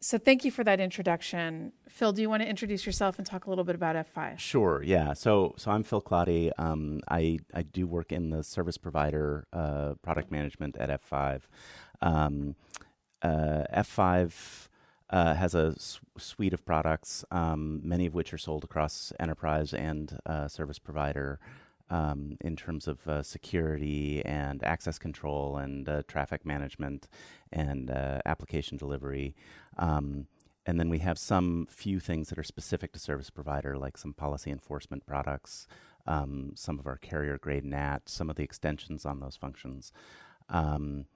[0.00, 1.72] so thank you for that introduction.
[1.88, 4.38] Phil, do you want to introduce yourself and talk a little bit about F5?
[4.38, 5.12] Sure, yeah.
[5.12, 6.52] So so I'm Phil Claudy.
[6.56, 11.42] Um, I, I do work in the service provider uh, product management at F5.
[12.00, 12.54] Um,
[13.22, 14.68] uh, F5
[15.10, 15.74] uh, has a
[16.16, 21.40] suite of products, um, many of which are sold across enterprise and uh, service provider
[21.90, 27.08] um, in terms of uh, security and access control and uh, traffic management
[27.52, 29.34] and uh, application delivery.
[29.78, 30.26] Um,
[30.66, 34.12] and then we have some few things that are specific to service provider, like some
[34.12, 35.66] policy enforcement products,
[36.06, 39.92] um, some of our carrier grade NAT, some of the extensions on those functions.
[40.50, 41.06] Um,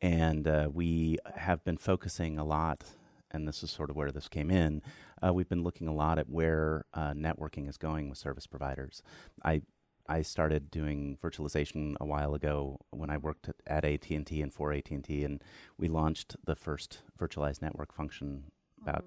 [0.00, 2.84] and uh, we have been focusing a lot
[3.32, 4.82] and this is sort of where this came in,
[5.24, 9.02] uh, we've been looking a lot at where uh, networking is going with service providers.
[9.44, 9.62] I
[10.10, 14.52] I started doing virtualization a while ago when I worked at, AT and T and
[14.52, 15.42] for AT and T, and
[15.78, 18.42] we launched the first virtualized network function
[18.82, 19.04] about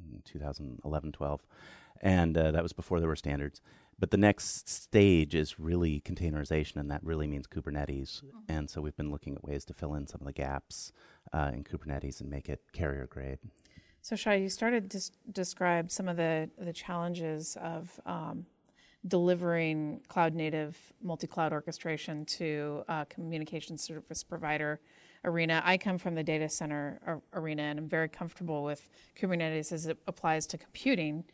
[0.00, 0.16] mm-hmm.
[0.24, 1.46] 2011, 12,
[2.00, 3.60] and uh, that was before there were standards.
[3.98, 8.22] But the next stage is really containerization, and that really means Kubernetes.
[8.22, 8.38] Mm-hmm.
[8.48, 10.90] And so we've been looking at ways to fill in some of the gaps
[11.34, 13.38] uh, in Kubernetes and make it carrier grade.
[14.00, 18.46] So, Shay, you started to describe some of the the challenges of um,
[19.06, 24.80] delivering cloud native multi cloud orchestration to a communication service provider
[25.24, 25.62] arena.
[25.64, 28.88] I come from the data center ar- arena and I'm very comfortable with
[29.18, 31.24] Kubernetes as it applies to computing.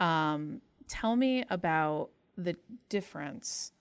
[0.00, 2.56] Um, tell me about the
[2.88, 3.72] difference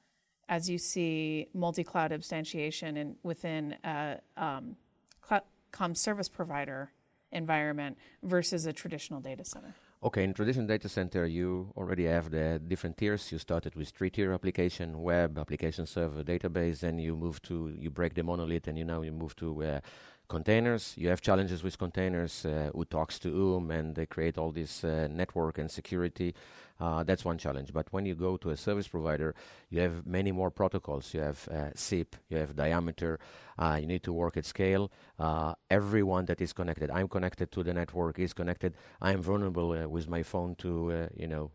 [0.49, 4.75] as you see multi cloud instantiation in, within a um,
[5.21, 6.91] cloud, com service provider
[7.31, 9.75] environment versus a traditional data center.
[10.03, 13.31] Okay, in traditional data center, you already have the different tiers.
[13.31, 18.13] You started with three-tier application, web, application server, database, and you move to, you break
[18.13, 19.79] the monolith, and you now you move to uh,
[20.27, 20.93] containers.
[20.97, 24.83] You have challenges with containers, uh, who talks to whom, and they create all this
[24.83, 26.33] uh, network and security.
[26.79, 27.73] Uh, that's one challenge.
[27.73, 29.33] But when you go to a service provider,
[29.69, 31.13] you have many more protocols.
[31.13, 33.19] You have uh, SIP, you have diameter.
[33.57, 34.91] Uh, you need to work at scale.
[35.17, 38.75] Uh, everyone that is connected, I'm connected to the network, is connected.
[39.01, 41.51] I'm vulnerable uh, with my phone to, you know,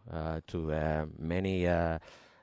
[0.49, 1.69] to many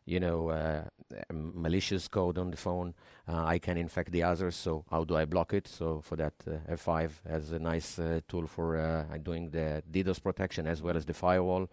[0.10, 0.84] you know, uh,
[1.32, 2.94] malicious code on the phone.
[3.28, 4.56] Uh, I can infect the others.
[4.56, 5.68] So how do I block it?
[5.68, 10.82] So for that, uh, F5 has a nice tool for doing the DDoS protection as
[10.82, 11.68] well as the firewall.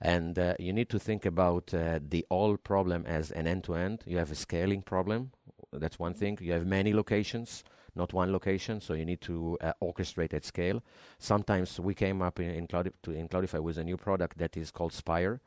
[0.00, 3.74] And uh, you need to think about uh, the all problem as an end to
[3.74, 4.02] end.
[4.06, 5.32] You have a scaling problem.
[5.72, 6.38] That's one thing.
[6.40, 7.64] You have many locations,
[7.96, 8.80] not one location.
[8.80, 10.82] So you need to uh, orchestrate at scale.
[11.18, 12.68] Sometimes we came up in, in,
[13.12, 15.40] in Cloudify with a new product that is called Spire.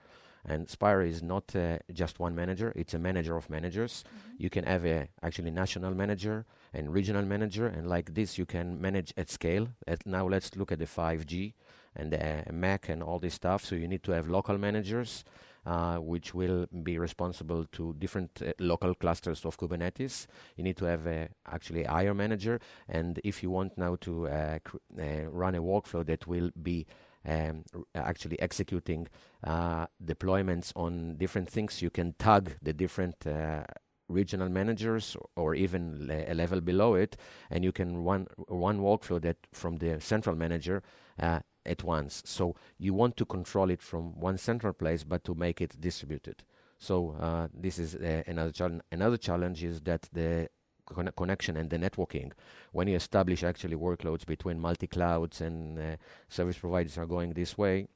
[0.45, 4.03] And Spire is not uh, just one manager; it's a manager of managers.
[4.07, 4.43] Mm-hmm.
[4.43, 8.81] You can have a actually national manager and regional manager, and like this, you can
[8.81, 9.67] manage at scale.
[9.87, 11.53] At now, let's look at the 5G
[11.95, 13.65] and the MEC and all this stuff.
[13.65, 15.23] So you need to have local managers.
[15.63, 20.25] Uh, which will be responsible to different uh, local clusters of Kubernetes.
[20.55, 24.27] You need to have a, actually a IR manager, and if you want now to
[24.27, 26.87] uh, cr- uh, run a workflow that will be
[27.25, 27.63] um,
[27.95, 29.07] actually executing
[29.43, 33.63] uh, deployments on different things, you can tag the different uh,
[34.07, 37.17] regional managers or even le- a level below it,
[37.49, 40.83] and you can run one workflow that from the central manager
[41.19, 42.21] uh, at once.
[42.25, 46.43] So you want to control it from one central place, but to make it distributed.
[46.77, 48.81] So uh, this is uh, another challenge.
[48.91, 50.49] Another challenge is that the
[50.85, 52.31] con- connection and the networking.
[52.71, 55.95] When you establish actually workloads between multi clouds and uh,
[56.29, 57.87] service providers are going this way,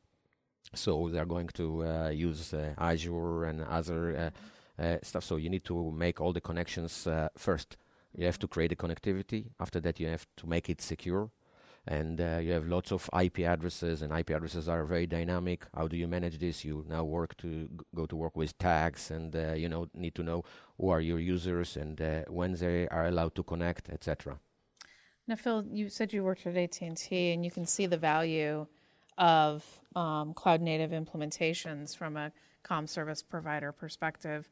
[0.74, 4.32] so they are going to uh, use uh, Azure and other
[4.80, 5.24] uh, stuff.
[5.24, 7.08] So you need to make all the connections
[7.38, 7.78] first.
[8.18, 9.46] You have to create the connectivity.
[9.60, 11.30] After that, you have to make it secure
[11.88, 15.66] and uh, you have lots of IP addresses, and IP addresses are very dynamic.
[15.76, 16.66] How do you manage this?
[16.66, 20.16] You now work to g- go to work with tags, and uh, you know need
[20.16, 20.44] to know
[20.80, 24.40] who are your users and uh, when they are allowed to connect, etc.
[25.28, 27.98] Now, Phil, you said you worked at AT and T, and you can see the
[27.98, 28.68] value
[29.18, 29.64] of
[29.96, 32.32] um, cloud native implementations from a
[32.64, 34.50] com service provider perspective.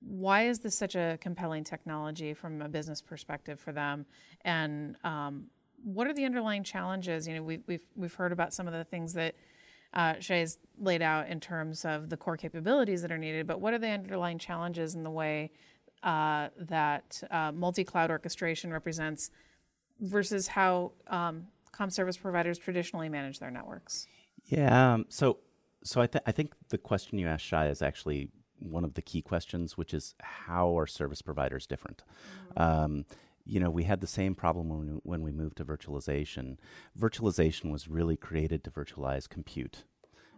[0.00, 4.04] Why is this such a compelling technology from a business perspective for them?
[4.44, 5.46] And um,
[5.84, 7.26] what are the underlying challenges?
[7.26, 9.34] You know, we've we've we've heard about some of the things that
[9.94, 13.74] uh, Shay's laid out in terms of the core capabilities that are needed, but what
[13.74, 15.50] are the underlying challenges in the way
[16.02, 19.30] uh, that uh, multi-cloud orchestration represents
[20.00, 24.06] versus how um, com service providers traditionally manage their networks?
[24.46, 24.94] Yeah.
[24.94, 25.38] Um, so,
[25.84, 29.02] so I, th- I think the question you asked, Shay, is actually one of the
[29.02, 32.02] key questions, which is how are service providers different?
[32.56, 32.62] Mm-hmm.
[32.62, 33.04] Um,
[33.44, 36.56] you know, we had the same problem when we, when we moved to virtualization.
[36.98, 39.84] Virtualization was really created to virtualize compute.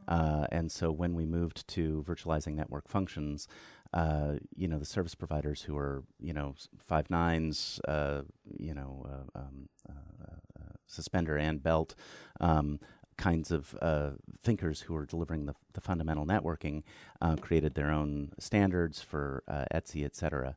[0.07, 3.48] Uh, and so when we moved to virtualizing network functions,
[3.94, 8.22] uh, you know, the service providers who are, you know, five nines, uh,
[8.59, 9.92] you know, uh, um, uh,
[10.61, 11.94] uh, suspender and belt,
[12.40, 12.80] um,
[13.16, 13.76] kinds of
[14.42, 16.82] thinkers who are delivering the, the fundamental networking
[17.40, 20.57] created their own standards for ETSI, et cetera.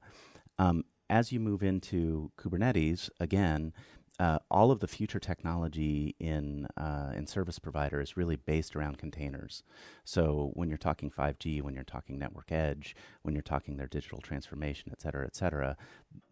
[0.57, 3.73] Um, as you move into Kubernetes, again,
[4.19, 8.97] uh, all of the future technology in uh, in service provider is really based around
[8.97, 9.61] containers.
[10.05, 14.19] So when you're talking 5G, when you're talking network edge, when you're talking their digital
[14.19, 15.77] transformation, et cetera, et cetera,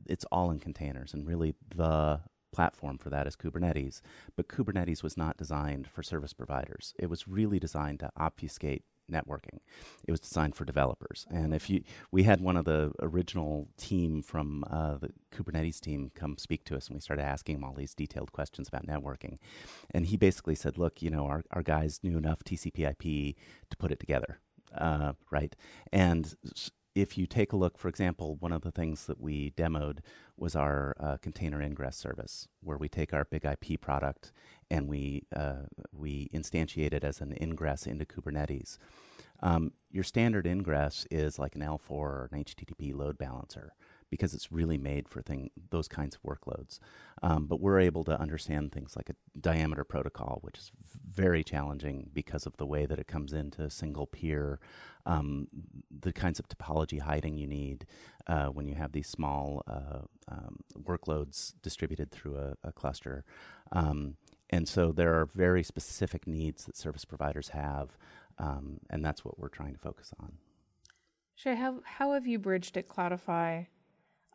[0.08, 1.14] it's all in containers.
[1.14, 2.22] And really, the
[2.52, 4.02] platform for that is Kubernetes.
[4.36, 6.94] But Kubernetes was not designed for service providers.
[6.98, 9.60] It was really designed to obfuscate networking.
[10.08, 11.26] It was designed for developers.
[11.30, 16.12] And if you, we had one of the original team from uh, the Kubernetes team
[16.16, 19.38] come speak to us, and we started asking him all these detailed questions about networking.
[19.92, 23.36] And he basically said, "Look, you know, our our guys knew enough TCP/IP
[23.70, 24.40] to put it together,
[24.78, 25.56] uh, right?"
[25.92, 26.36] And
[26.96, 30.00] if you take a look, for example, one of the things that we demoed
[30.38, 34.32] was our uh, container ingress service, where we take our BIG-IP product
[34.72, 38.78] and we uh, we instantiate it as an ingress into Kubernetes.
[39.42, 43.74] Um, your standard ingress is like an L4 or an HTTP load balancer
[44.16, 46.80] because it's really made for thing, those kinds of workloads.
[47.22, 50.72] Um, but we're able to understand things like a diameter protocol, which is
[51.12, 54.60] very challenging because of the way that it comes into a single peer,
[55.06, 55.48] um,
[55.92, 57.86] the kinds of topology hiding you need
[58.28, 63.26] uh, when you have these small uh, um, workloads distributed through a, a cluster.
[63.74, 64.16] Um,
[64.50, 67.98] and so there are very specific needs that service providers have,
[68.38, 70.38] um, and that's what we're trying to focus on.
[71.36, 73.68] Shay, how, how have you bridged at Cloudify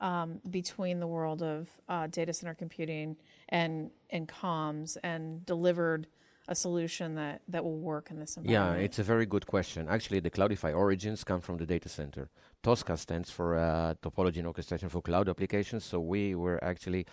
[0.00, 3.16] um, between the world of uh, data center computing
[3.48, 6.06] and and comms and delivered
[6.48, 8.78] a solution that, that will work in this environment?
[8.80, 9.86] Yeah, it's a very good question.
[9.88, 12.28] Actually, the Cloudify origins come from the data center.
[12.62, 15.84] Tosca stands for uh, Topology and Orchestration for Cloud Applications.
[15.84, 17.06] So we were actually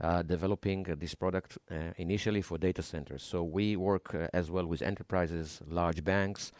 [0.00, 3.22] uh, developing uh, this product uh, initially for data centers.
[3.22, 6.52] So we work uh, as well with enterprises, large banks,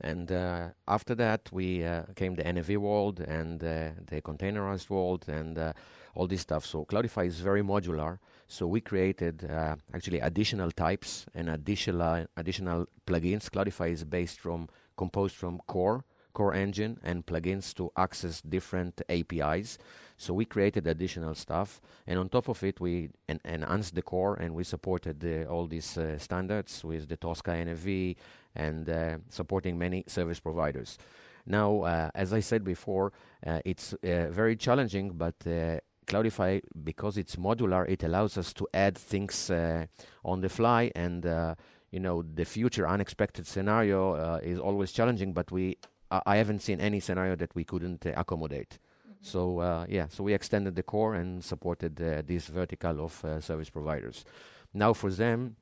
[0.00, 5.24] and uh, after that, we uh, came the NAV world and uh, the containerized world
[5.28, 5.72] and uh,
[6.14, 6.66] all this stuff.
[6.66, 8.18] So Cloudify is very modular.
[8.48, 13.48] So we created uh, actually additional types and additional additional plugins.
[13.50, 19.78] Cloudify is based from composed from core core engine and plugins to access different APIs.
[20.16, 24.34] So we created additional stuff, and on top of it, we en- enhanced the core
[24.36, 28.14] and we supported all these uh, standards with the Tosca NAV
[28.54, 30.98] and uh, supporting many service providers.
[31.46, 33.12] Now, uh, as I said before,
[33.46, 35.38] uh, it's uh, very challenging, but
[36.06, 41.24] Cloudify, because it's modular, it allows us to add things on the fly and
[41.90, 45.76] you know the future unexpected scenario uh, is always challenging but we
[46.26, 48.78] I haven't seen any scenario that we couldn't uh, accommodate.
[49.24, 53.40] So uh, yeah, so we extended the core and supported uh, this vertical of uh,
[53.40, 54.24] service providers.
[54.74, 55.56] Now for them,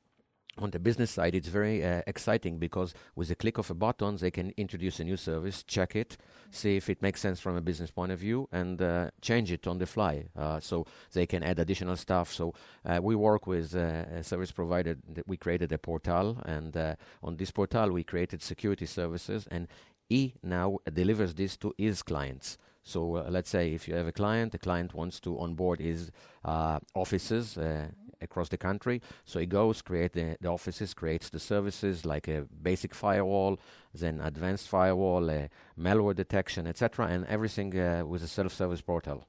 [0.57, 4.29] on the business side, it's very exciting because with a click of a button, they
[4.29, 6.17] can introduce a new service, check it,
[6.51, 8.79] see if it makes sense from a business point of view, and
[9.21, 10.25] change it on the fly.
[10.59, 12.31] So they can add additional stuff.
[12.31, 12.53] So
[13.01, 14.95] we work with a service provider.
[15.15, 16.77] That we created a portal, and
[17.23, 19.67] on this portal, we created security services, and
[20.07, 22.59] he now delivers this to his clients.
[22.83, 26.11] So uh, let's say if you have a client, the client wants to onboard his
[26.43, 27.87] uh, offices uh,
[28.21, 29.01] across the country.
[29.25, 33.59] So he goes, create the, the, offices, creates the services like a basic firewall,
[33.93, 35.47] then advanced firewall,
[35.79, 39.27] malware detection, etc., and everything uh, with a self-service portal.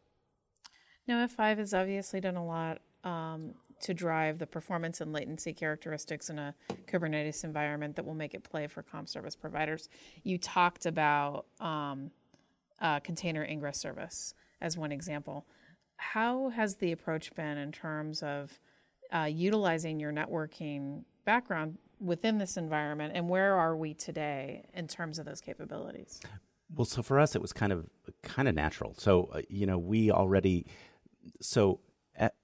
[1.06, 6.30] Now, F5 has obviously done a lot um, to drive the performance and latency characteristics
[6.30, 6.54] in a
[6.86, 9.88] Kubernetes environment that will make it play for com service providers.
[10.22, 12.10] You talked about um,
[12.84, 15.46] uh, container ingress service as one example.
[15.96, 18.60] How has the approach been in terms of
[19.12, 25.18] uh, utilizing your networking background within this environment, and where are we today in terms
[25.18, 26.20] of those capabilities?
[26.74, 27.88] Well, so for us, it was kind of
[28.22, 28.94] kind of natural.
[28.98, 30.66] So uh, you know, we already
[31.40, 31.80] so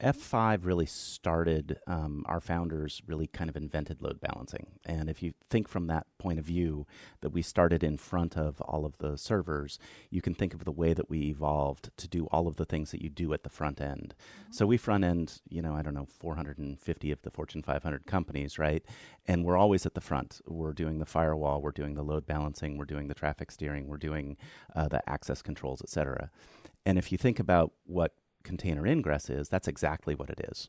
[0.01, 4.67] F5 really started, um, our founders really kind of invented load balancing.
[4.85, 6.87] And if you think from that point of view,
[7.21, 9.79] that we started in front of all of the servers,
[10.11, 12.91] you can think of the way that we evolved to do all of the things
[12.91, 14.15] that you do at the front end.
[14.17, 14.53] Mm-hmm.
[14.53, 18.59] So we front end, you know, I don't know, 450 of the Fortune 500 companies,
[18.59, 18.85] right?
[19.27, 20.41] And we're always at the front.
[20.47, 23.99] We're doing the firewall, we're doing the load balancing, we're doing the traffic steering, we're
[23.99, 24.37] doing
[24.75, 26.31] uh, the access controls, et cetera.
[26.85, 30.69] And if you think about what container ingress is, that's exactly what it is.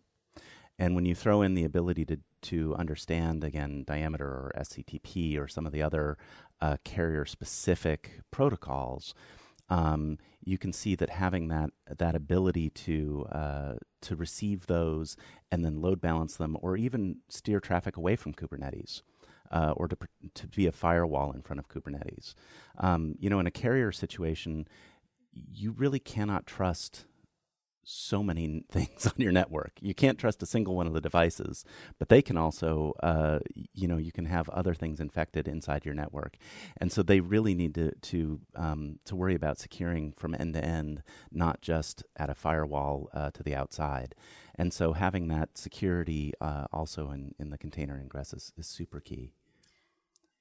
[0.79, 5.47] And when you throw in the ability to, to understand, again, diameter or SCTP or
[5.47, 6.17] some of the other
[6.59, 9.13] uh, carrier specific protocols,
[9.69, 15.15] um, you can see that having that, that ability to, uh, to receive those
[15.51, 19.01] and then load balance them or even steer traffic away from Kubernetes.
[19.51, 19.97] Uh, or to,
[20.33, 22.35] to be a firewall in front of Kubernetes.
[22.77, 24.65] Um, you know, in a carrier situation,
[25.33, 27.03] you really cannot trust
[27.83, 29.73] so many things on your network.
[29.81, 31.65] You can't trust a single one of the devices,
[31.99, 33.39] but they can also, uh,
[33.73, 36.37] you know, you can have other things infected inside your network,
[36.77, 40.63] and so they really need to to um, to worry about securing from end to
[40.63, 44.15] end, not just at a firewall uh, to the outside.
[44.55, 48.99] And so having that security uh, also in, in the container ingress is, is super
[48.99, 49.31] key.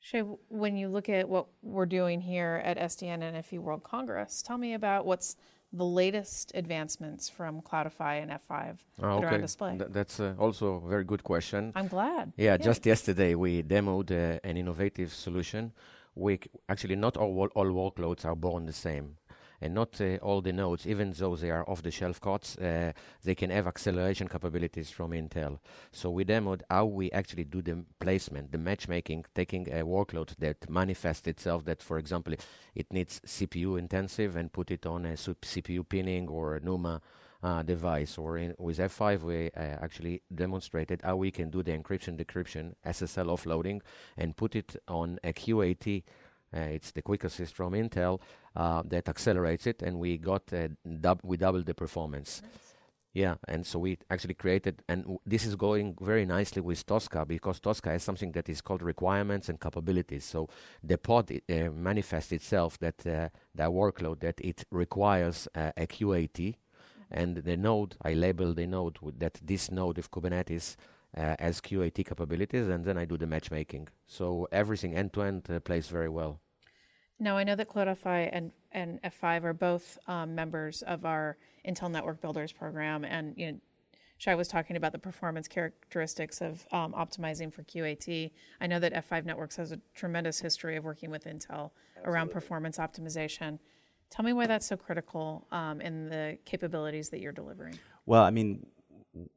[0.01, 4.43] Shay, when you look at what we're doing here at SDN and NFV World Congress,
[4.43, 5.37] tell me about what's
[5.73, 9.27] the latest advancements from Cloudify and F5 oh, that okay.
[9.27, 9.79] are on display?
[9.79, 11.73] Th- that's uh, also a very good question.
[11.75, 12.33] I'm glad.
[12.37, 12.57] Yeah, yeah.
[12.57, 15.73] just yesterday we demoed uh, an innovative solution.
[16.15, 19.17] We c- actually not all all workloads are born the same
[19.61, 22.93] and not uh, all the nodes, even though they are off-the-shelf cards, uh,
[23.23, 25.59] they can have acceleration capabilities from Intel.
[25.93, 30.69] So we demoed how we actually do the placement, the matchmaking, taking a workload that
[30.71, 32.35] manifests itself that, for example,
[32.75, 37.03] it needs CPU intensive and put it on a CPU pinning or a NUMA
[37.43, 38.17] uh, device.
[38.17, 42.75] Or in, with F5, we uh, actually demonstrated how we can do the encryption, decryption,
[42.87, 43.81] SSL offloading,
[44.17, 46.03] and put it on a QAT
[46.55, 48.21] uh, it's the quick assist from Intel
[48.55, 50.53] that accelerates it, and we got
[51.01, 52.43] dub- we doubled the performance.
[52.43, 52.71] Nice.
[53.13, 57.27] Yeah, and so we actually created, and w- this is going very nicely with Tosca
[57.27, 60.25] because Tosca has something that is called requirements and capabilities.
[60.25, 60.49] So
[60.85, 66.39] the pod uh, manifests itself that uh, that workload that it requires uh, a QAT,
[66.39, 67.03] mm-hmm.
[67.11, 70.77] and the node I label the node with that this node of Kubernetes
[71.17, 73.89] uh, as QAT capabilities, and then I do the matchmaking.
[74.07, 76.41] So everything end to end plays very well.
[77.21, 81.37] Now I know that Cloudify and and F5 are both um, members of our
[81.69, 83.59] Intel Network Builders program, and you know,
[84.17, 88.31] Shay was talking about the performance characteristics of um, optimizing for QAT.
[88.61, 91.71] I know that F5 Networks has a tremendous history of working with Intel Absolutely.
[92.05, 93.59] around performance optimization.
[94.11, 97.79] Tell me why that's so critical um, in the capabilities that you're delivering.
[98.07, 98.67] Well, I mean,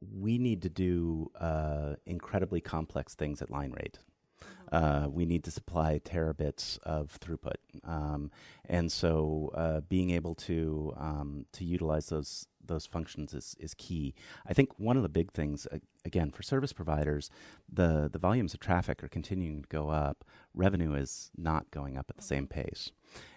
[0.00, 3.98] we need to do uh, incredibly complex things at line rate.
[4.74, 8.30] Uh, we need to supply terabits of throughput, um,
[8.68, 14.14] and so uh, being able to um, to utilize those those functions is, is key.
[14.48, 15.68] I think one of the big things,
[16.04, 17.30] again, for service providers,
[17.72, 20.24] the the volumes of traffic are continuing to go up.
[20.54, 22.90] Revenue is not going up at the same pace,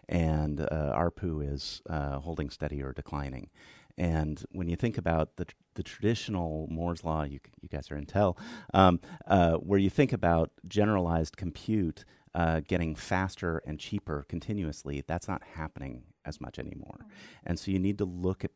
[0.09, 3.49] and uh, ARPU is uh, holding steady or declining.
[3.97, 5.45] And when you think about the
[5.75, 8.37] the traditional Moore's law, you you guys are Intel,
[8.73, 12.05] um, uh, where you think about generalized compute
[12.37, 16.99] uh, getting faster and cheaper continuously, that's not happening as much anymore.
[17.01, 17.47] Mm-hmm.
[17.47, 18.51] And so you need to look at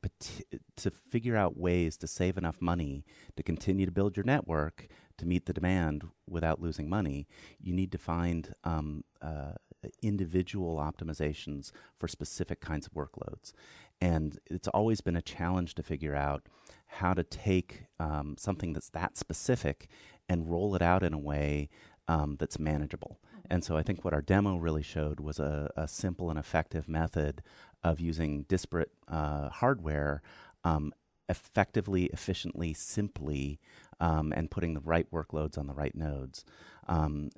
[0.77, 3.03] to figure out ways to save enough money
[3.35, 4.87] to continue to build your network
[5.17, 7.27] to meet the demand without losing money.
[7.59, 9.53] You need to find um, uh,
[10.01, 13.53] individual optimizations for specific kinds of workloads.
[13.99, 16.47] And it's always been a challenge to figure out
[16.87, 19.87] how to take um, something that's that specific
[20.27, 21.69] and roll it out in a way
[22.07, 23.19] um, that's manageable.
[23.49, 26.87] And so I think what our demo really showed was a, a simple and effective
[26.87, 27.43] method
[27.83, 30.21] of using disparate uh, hardware
[30.63, 30.93] um,
[31.29, 33.59] effectively, efficiently, simply,
[34.01, 36.43] um, and putting the right workloads on the right nodes.
[36.89, 37.29] Um,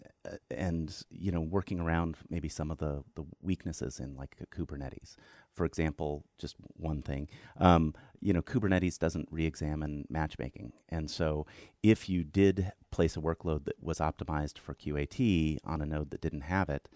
[0.50, 5.18] and you know, working around maybe some of the, the weaknesses in like Kubernetes
[5.54, 11.46] for example, just one thing, um, you know, Kubernetes doesn't re-examine matchmaking, and so
[11.84, 16.22] if you did place a workload that was optimized for QAT on a node that
[16.22, 16.90] didn't have it,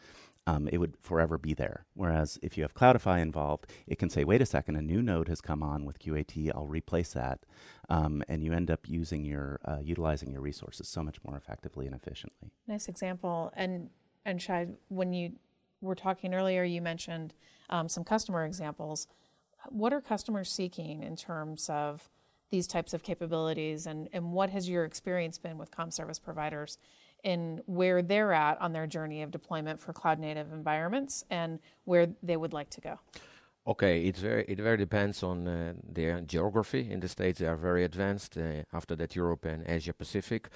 [0.48, 1.86] um, it would forever be there.
[1.94, 5.28] Whereas if you have Cloudify involved, it can say, "Wait a second, a new node
[5.28, 6.52] has come on with QAT.
[6.56, 7.46] I'll replace that,"
[7.90, 11.86] um, and you end up using your uh, utilizing your resources so much more effectively
[11.86, 12.52] and efficiently.
[12.66, 13.52] Nice example.
[13.56, 13.90] And
[14.26, 15.34] and Shay, when you
[15.82, 17.34] were talking earlier, you mentioned
[17.70, 19.08] um, some customer examples.
[19.70, 22.10] What are customers seeking in terms of
[22.50, 26.78] these types of capabilities and, and what has your experience been with com service providers
[27.24, 32.08] in where they're at on their journey of deployment for cloud native environments and where
[32.24, 33.00] they would like to go
[33.68, 36.90] Okay, it's very it very depends on uh, their geography.
[36.90, 38.38] In the states, they are very advanced.
[38.38, 40.48] Uh, after that, Europe and Asia Pacific.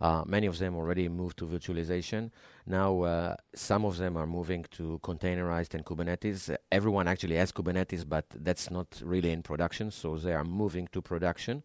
[0.00, 2.30] Uh, many of them already moved to virtualization.
[2.66, 6.56] Now, uh, some of them are moving to containerized and Kubernetes.
[6.72, 9.90] everyone actually has Kubernetes, but that's not really in production.
[9.90, 11.62] So they are moving to production.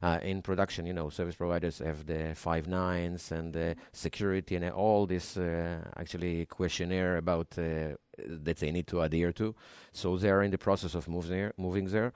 [0.00, 4.70] Uh, in production, you know, service providers have the five nines and the security and
[4.70, 9.54] all this uh, actually questionnaire about uh, that they need to adhere to.
[9.92, 11.52] So they are in the process of moving there.
[11.56, 12.12] Moving there.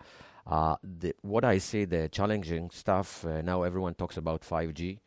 [0.46, 4.98] Uh, the, what I see the challenging stuff now, everyone talks about 5G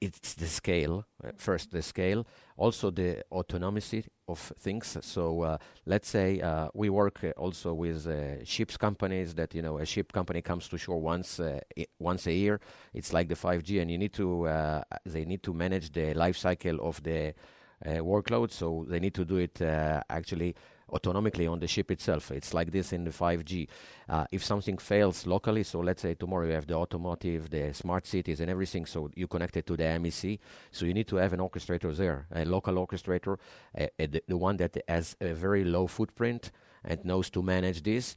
[0.00, 2.26] it's the scale uh, first the scale
[2.56, 3.80] also the autonomy
[4.28, 4.96] of things.
[5.00, 9.62] So uh, let's say uh, we work uh, also with uh, ships companies that you
[9.62, 11.60] know a ship company comes to shore once uh,
[11.98, 12.60] once a year.
[12.94, 14.48] It's like the 5g and you need to
[15.04, 17.34] they need to manage the life cycle of the
[17.84, 18.52] workload.
[18.52, 19.60] So they need to do it
[20.08, 20.54] actually
[20.92, 22.30] autonomically on the ship itself.
[22.30, 23.68] It's like this in the 5G.
[24.08, 28.06] Uh, if something fails locally, so let's say tomorrow you have the automotive, the smart
[28.06, 30.38] cities, and everything, so you connect it to the MEC.
[30.70, 33.38] So you need to have an orchestrator there, a local orchestrator,
[33.78, 36.50] uh, the, the one that has a very low footprint
[36.84, 38.16] and knows to manage this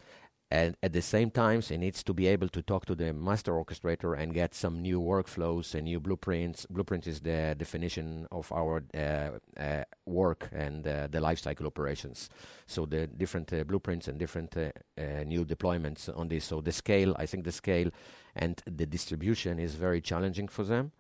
[0.54, 3.54] and at the same time it needs to be able to talk to the master
[3.54, 6.68] orchestrator and get some new workflows and new blueprints.
[6.68, 12.30] Blueprint is the definition of our uh, uh, work and uh, the lifecycle operations.
[12.68, 14.56] So the different blueprints and different
[15.26, 16.46] new deployments on this.
[16.46, 17.90] So the scale i think the scale
[18.36, 20.92] and the distribution is very challenging for them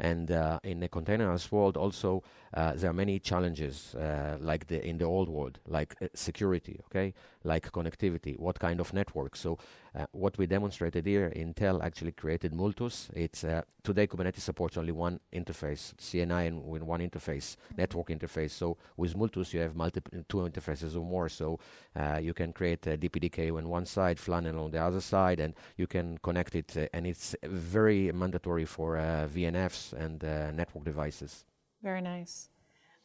[0.00, 0.30] and
[0.64, 2.22] in the containerized world also
[2.52, 6.80] uh, there are many challenges, uh, like the in the old world, like uh, security,
[6.86, 9.36] okay, like connectivity, what kind of network.
[9.36, 9.58] So,
[9.94, 13.10] uh, what we demonstrated here, Intel actually created Multus.
[13.14, 18.50] It's uh, today Kubernetes supports only one interface, CNI, and with one interface, network interface.
[18.50, 21.28] So, with Multus, you have multiple two interfaces or more.
[21.28, 21.58] So,
[21.96, 25.54] uh, you can create a DPDK on one side, Flannel on the other side, and
[25.76, 26.76] you can connect it.
[26.92, 30.22] and it's very mandatory for VNFs and
[30.56, 31.44] network devices.
[31.82, 32.48] Very nice.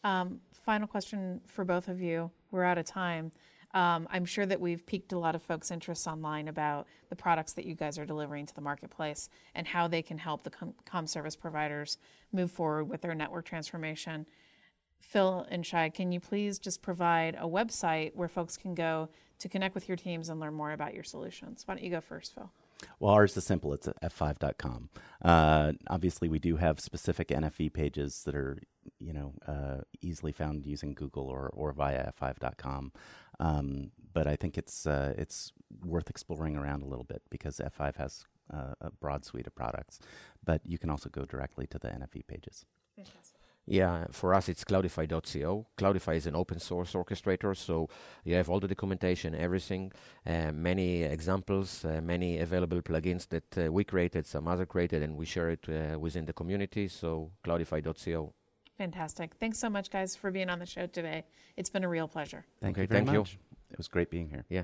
[0.04, 2.30] Um, final question for both of you.
[2.52, 3.32] We're out of time.
[3.76, 7.54] Um, I'm sure that we've piqued a lot of folks' interest online about the products
[7.54, 10.74] that you guys are delivering to the marketplace and how they can help the com,
[10.86, 11.98] com service providers
[12.32, 14.26] move forward with their network transformation.
[15.02, 19.10] Phil and Shay, can you please just provide a website where folks can go
[19.40, 21.64] to connect with your teams and learn more about your solutions?
[21.66, 22.50] Why don't you go first, Phil?
[23.00, 23.74] Well, ours is simple.
[23.74, 24.90] It's f5.com.
[25.24, 28.58] Uh, obviously, we do have specific NFV pages that are,
[29.00, 32.92] you know, uh, easily found using Google or, or via f5.com.
[33.40, 35.52] Um, but I think it's uh, it's
[35.84, 40.00] worth exploring around a little bit because F5 has uh, a broad suite of products.
[40.44, 42.66] But you can also go directly to the NFV pages.
[42.96, 43.36] Fantastic.
[43.68, 45.66] Yeah, for us it's Cloudify.co.
[45.78, 47.90] Cloudify is an open source orchestrator, so
[48.24, 49.92] you have all the documentation, everything,
[50.28, 55.18] uh, many examples, uh, many available plugins that uh, we created, some other created, and
[55.18, 56.88] we share it uh, within the community.
[56.88, 58.34] So Cloudify.co.
[58.78, 59.36] Fantastic.
[59.40, 61.24] Thanks so much, guys, for being on the show today.
[61.56, 62.46] It's been a real pleasure.
[62.60, 63.34] Thank okay, you very thank much.
[63.34, 63.40] You.
[63.72, 64.46] It was great being here.
[64.50, 64.64] Yeah.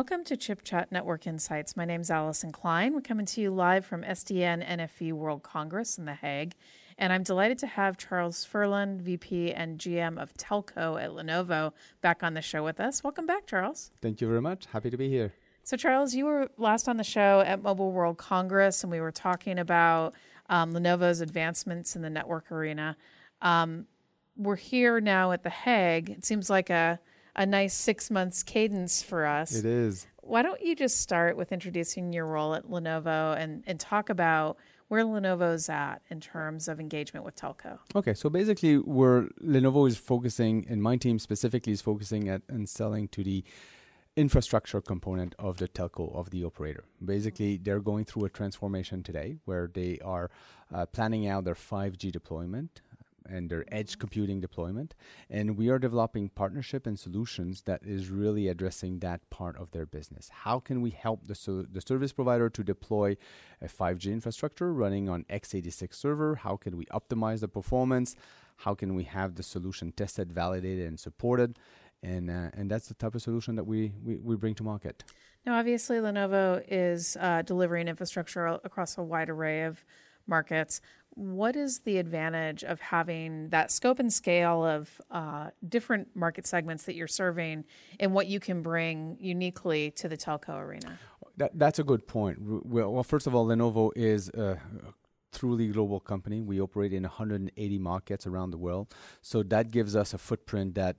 [0.00, 1.76] Welcome to Chip Chat Network Insights.
[1.76, 2.94] My name is Allyson Klein.
[2.94, 6.54] We're coming to you live from SDN NFV World Congress in The Hague.
[6.96, 12.22] And I'm delighted to have Charles Ferland, VP and GM of Telco at Lenovo, back
[12.22, 13.04] on the show with us.
[13.04, 13.90] Welcome back, Charles.
[14.00, 14.64] Thank you very much.
[14.72, 15.34] Happy to be here.
[15.64, 19.12] So, Charles, you were last on the show at Mobile World Congress, and we were
[19.12, 20.14] talking about
[20.48, 22.96] um, Lenovo's advancements in the network arena.
[23.42, 23.84] Um,
[24.34, 26.08] we're here now at The Hague.
[26.08, 26.98] It seems like a
[27.36, 29.54] a nice six months cadence for us.
[29.54, 30.06] It is.
[30.22, 34.58] Why don't you just start with introducing your role at Lenovo and, and talk about
[34.88, 37.78] where Lenovo's at in terms of engagement with telco?
[37.94, 42.68] Okay, so basically, where Lenovo is focusing, and my team specifically is focusing at and
[42.68, 43.44] selling to the
[44.16, 46.84] infrastructure component of the telco of the operator.
[47.04, 50.30] Basically, they're going through a transformation today where they are
[50.74, 52.82] uh, planning out their 5G deployment
[53.30, 54.94] and their edge computing deployment.
[55.28, 59.86] And we are developing partnership and solutions that is really addressing that part of their
[59.86, 60.28] business.
[60.30, 63.16] How can we help the, so the service provider to deploy
[63.62, 66.34] a 5G infrastructure running on x86 server?
[66.36, 68.16] How can we optimize the performance?
[68.56, 71.58] How can we have the solution tested, validated, and supported?
[72.02, 75.04] And, uh, and that's the type of solution that we, we, we bring to market.
[75.46, 79.84] Now, obviously, Lenovo is uh, delivering infrastructure across a wide array of
[80.30, 80.80] markets.
[81.10, 86.84] What is the advantage of having that scope and scale of uh, different market segments
[86.84, 87.64] that you're serving
[87.98, 90.98] and what you can bring uniquely to the telco arena?
[91.36, 92.38] That, that's a good point.
[92.40, 94.58] Well, first of all, Lenovo is a
[95.32, 96.40] truly global company.
[96.40, 98.94] We operate in 180 markets around the world.
[99.20, 100.96] So that gives us a footprint that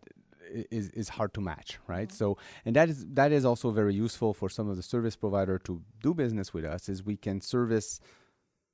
[0.69, 2.09] is is hard to match, right?
[2.09, 2.17] Mm-hmm.
[2.17, 5.57] So, and that is that is also very useful for some of the service provider
[5.59, 6.89] to do business with us.
[6.89, 7.99] Is we can service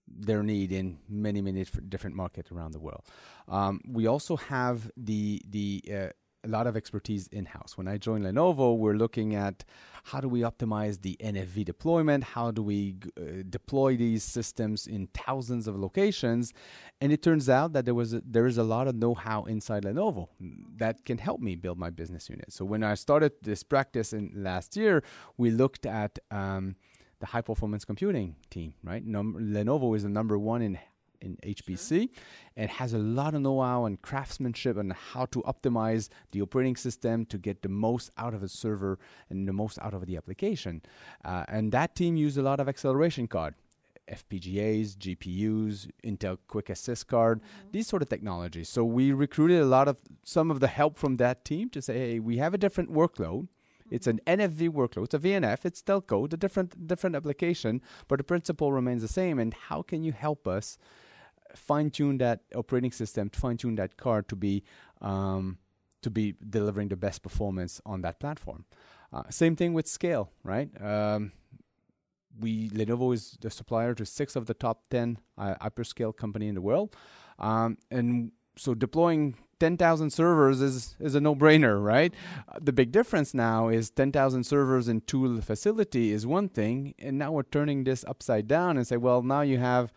[0.08, 3.03] their need in many many different markets around the world.
[3.47, 6.10] Um, we also have the the uh,
[6.43, 7.78] a lot of expertise in house.
[7.78, 9.66] When I joined Lenovo, we're looking at
[10.05, 12.24] how do we optimize the NFV deployment?
[12.24, 16.53] How do we uh, deploy these systems in thousands of locations?
[17.01, 19.84] And it turns out that there was a, there is a lot of know-how inside
[19.84, 20.30] Lenovo
[20.78, 22.53] that can help me build my business unit.
[22.53, 25.03] So when I started this practice in last year,
[25.38, 26.76] we looked at um,
[27.20, 28.74] the high performance computing team.
[28.84, 30.80] Right, Num- Lenovo is the number one in
[31.22, 32.07] in HPC sure.
[32.55, 37.26] and has a lot of know-how and craftsmanship on how to optimize the operating system
[37.26, 38.99] to get the most out of a server
[39.30, 40.82] and the most out of the application.
[41.24, 43.55] Uh, and that team used a lot of acceleration card.
[44.09, 47.72] FPGAs, GPUs, Intel Quick Assist card, mm-hmm.
[47.72, 48.70] these sort of technologies.
[48.70, 51.97] So we recruited a lot of some of the help from that team to say,
[51.97, 53.47] hey, we have a different workload.
[53.89, 55.05] It's an NFV workload.
[55.05, 55.65] It's a VNF.
[55.65, 56.31] It's telco.
[56.31, 59.39] A different different application, but the principle remains the same.
[59.39, 60.77] And how can you help us
[61.55, 64.63] fine tune that operating system, fine tune that card to be
[65.01, 65.57] um,
[66.01, 68.65] to be delivering the best performance on that platform.
[69.11, 70.69] Uh, same thing with scale, right?
[70.81, 71.31] Um,
[72.39, 76.55] we Lenovo is the supplier to six of the top ten uh, hyperscale company in
[76.55, 76.95] the world,
[77.39, 82.14] um, and so deploying 10,000 servers is, is a no-brainer, right?
[82.47, 87.18] Uh, the big difference now is 10,000 servers in two facility is one thing, and
[87.18, 89.91] now we're turning this upside down and say, well, now you have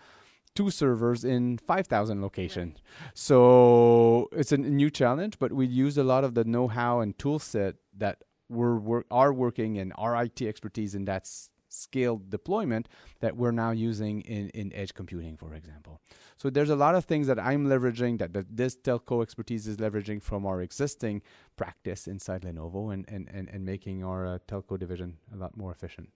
[0.55, 2.79] two servers in 5,000 locations.
[3.15, 7.39] So it's a new challenge, but we use a lot of the know-how and tool
[7.39, 11.31] set that we're, we're are working and our IT expertise in that
[11.71, 12.89] scaled deployment
[13.21, 16.01] that we're now using in, in edge computing, for example.
[16.37, 19.77] So there's a lot of things that I'm leveraging that, that this telco expertise is
[19.79, 21.23] leveraging from our existing
[21.57, 25.73] practice inside Lenovo and, and, and, and making our uh, telco division a lot more
[25.73, 26.11] efficient.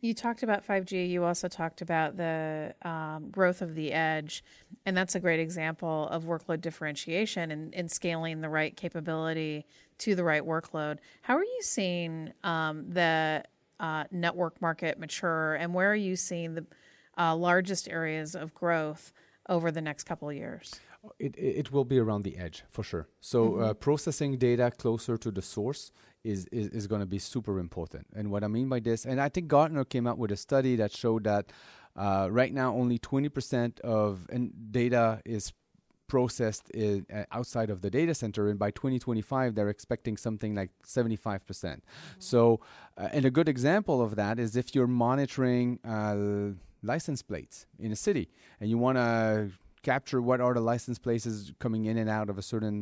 [0.00, 1.08] You talked about 5G.
[1.08, 4.44] You also talked about the um, growth of the edge.
[4.84, 9.64] And that's a great example of workload differentiation and, and, scaling the right capability
[9.98, 10.98] to the right workload.
[11.22, 13.44] How are you seeing um, the
[13.82, 15.54] uh, network market mature?
[15.56, 16.64] And where are you seeing the
[17.18, 19.12] uh, largest areas of growth
[19.48, 20.80] over the next couple of years?
[21.18, 23.08] It, it will be around the edge for sure.
[23.20, 23.62] So, mm-hmm.
[23.62, 25.90] uh, processing data closer to the source
[26.22, 28.06] is, is, is going to be super important.
[28.14, 30.76] And what I mean by this, and I think Gartner came out with a study
[30.76, 31.50] that showed that
[31.96, 34.28] uh, right now only 20% of
[34.70, 35.52] data is
[36.12, 40.70] processed in, uh, outside of the data center and by 2025 they're expecting something like
[40.86, 41.40] 75%.
[41.40, 41.78] Mm hmm
[42.18, 42.40] so
[43.00, 46.52] uh, and a good example of that is if you're monitoring uh,
[46.92, 48.26] license plates in a city
[48.60, 49.50] and you want to
[49.90, 51.24] capture what are the license plates
[51.64, 52.78] coming in and out of a certain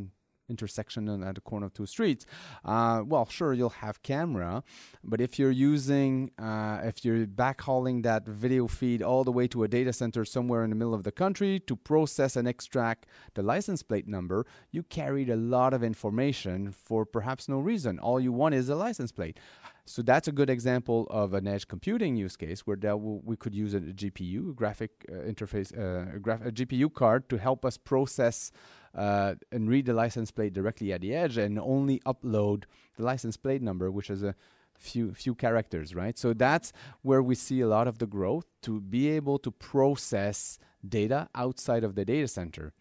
[0.50, 2.26] intersection and at the corner of two streets,
[2.64, 4.62] uh, well, sure, you'll have camera,
[5.02, 9.62] but if you're using, uh, if you're backhauling that video feed all the way to
[9.62, 13.42] a data center somewhere in the middle of the country to process and extract the
[13.42, 17.98] license plate number, you carried a lot of information for perhaps no reason.
[17.98, 19.38] All you want is a license plate.
[19.86, 23.74] So that's a good example of an edge computing use case where we could use
[23.74, 28.52] a GPU, a graphic uh, interface, uh, a, a, GPU card to help us process
[28.94, 32.64] uh, and read the license plate directly at the edge and only upload
[32.96, 34.34] the license plate number, which is a
[34.78, 36.18] few few characters, right?
[36.18, 36.72] So that's
[37.02, 41.84] where we see a lot of the growth to be able to process data outside
[41.84, 42.72] of the data center,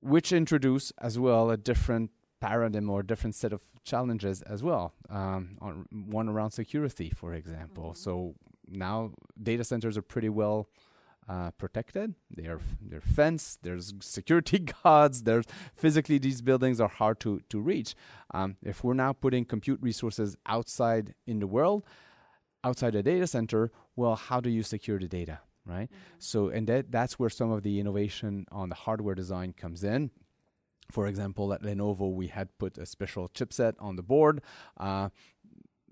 [0.00, 4.92] which introduce as well a different paradigm or different set of challenges as well.
[5.08, 7.90] Um, on one around security, for example.
[7.90, 8.02] Mm-hmm.
[8.02, 8.34] So
[8.68, 10.68] now data centers are pretty well
[11.30, 12.14] uh, protected.
[12.36, 13.60] They are they're fenced.
[13.62, 15.22] There's security guards.
[15.22, 17.94] There's physically these buildings are hard to to reach.
[18.34, 21.84] Um, if we're now putting compute resources outside in the world,
[22.64, 25.38] outside the data center, well, how do you secure the data?
[25.66, 25.88] right?
[26.18, 30.10] So, and that that's where some of the innovation on the hardware design comes in.
[30.90, 34.42] For example, at Lenovo, we had put a special chipset on the board.
[34.76, 35.10] Uh,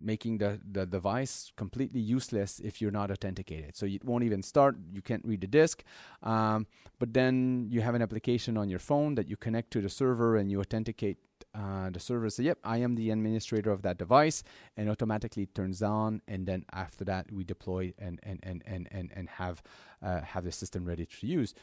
[0.01, 3.76] making the, the device completely useless if you're not authenticated.
[3.76, 5.84] So it won't even start, you can't read the disk.
[6.22, 6.66] Um,
[6.99, 10.36] but then you have an application on your phone that you connect to the server
[10.36, 11.18] and you authenticate
[11.55, 12.30] uh, the server.
[12.30, 14.42] Say, yep, I am the administrator of that device,
[14.76, 16.20] and automatically turns on.
[16.28, 19.62] And then after that, we deploy and, and, and, and, and, and have,
[20.03, 21.55] uh, have the system ready to use.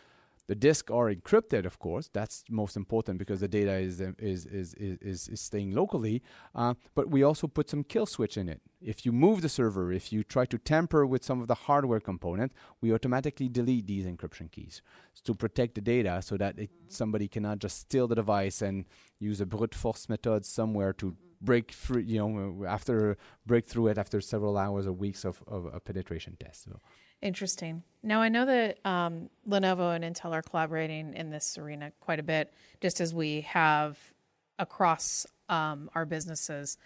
[0.48, 2.10] The disks are encrypted, of course.
[2.14, 6.22] That's most important because the data is is is is, is staying locally.
[6.54, 8.62] Uh, but we also put some kill switch in it.
[8.80, 12.00] If you move the server, if you try to tamper with some of the hardware
[12.00, 14.84] component, we automatically delete these encryption keys
[15.24, 18.86] to protect the data, so that it, somebody cannot just steal the device and
[19.20, 22.02] use a brute force method somewhere to break through.
[22.02, 23.18] You know, after
[23.48, 26.66] break through it after several hours or weeks of, of a penetration test.
[26.66, 26.80] So.
[27.22, 27.84] Interesting.
[28.04, 32.24] Now, I know that um, Lenovo and Intel are collaborating in this arena quite a
[32.24, 33.98] bit, just as we have
[34.60, 36.78] across um, our businesses.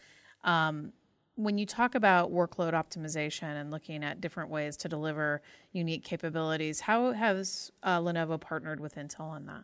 [0.43, 0.93] Um,
[1.36, 6.82] when you talk about workload optimization and looking at different ways to deliver unique capabilities,
[6.82, 9.63] how has uh, Lenovo partnered with Intel on that?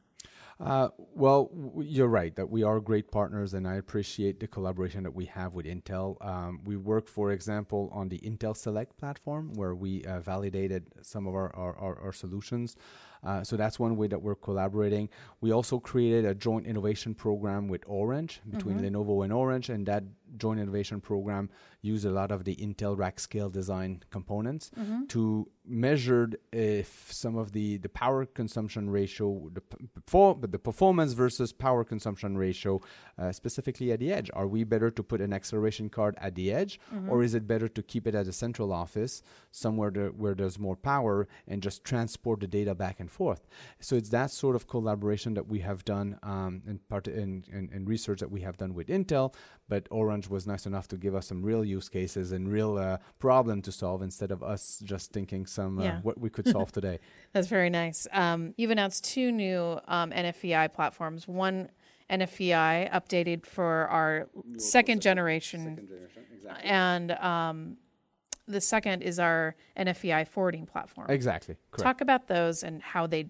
[0.60, 1.52] Uh, well,
[1.82, 5.54] you're right that we are great partners, and I appreciate the collaboration that we have
[5.54, 6.24] with Intel.
[6.26, 11.28] Um, we work, for example, on the Intel Select platform where we uh, validated some
[11.28, 12.78] of our, our, our, our solutions.
[13.22, 15.10] Uh, so that's one way that we're collaborating.
[15.42, 18.96] We also created a joint innovation program with Orange between mm-hmm.
[18.96, 20.04] Lenovo and Orange, and that
[20.38, 21.50] joint innovation program
[21.82, 25.06] used a lot of the Intel rack scale design components mm-hmm.
[25.06, 29.62] to measure if some of the, the power consumption ratio, the,
[30.08, 32.82] for, the performance versus power consumption ratio,
[33.18, 34.30] uh, specifically at the edge.
[34.34, 37.10] Are we better to put an acceleration card at the edge, mm-hmm.
[37.10, 39.22] or is it better to keep it at a central office
[39.52, 43.48] somewhere to, where there's more power and just transport the data back and forth?
[43.80, 47.70] So it's that sort of collaboration that we have done um, in, part in, in,
[47.74, 49.34] in research that we have done with Intel,
[49.68, 52.98] but Orange was nice enough to give us some real use cases and real uh,
[53.20, 57.00] problem to solve instead of us just thinking some uh, what we could solve today.
[57.34, 58.08] That's very nice.
[58.12, 61.28] Um, you've announced two new um, NFVI platforms.
[61.28, 61.70] One
[62.10, 66.70] NFVI updated for our second generation, second generation exactly.
[66.70, 67.78] and um,
[68.48, 71.10] the second is our NFVI forwarding platform.
[71.10, 71.56] Exactly.
[71.72, 71.84] Correct.
[71.84, 73.28] Talk about those and how they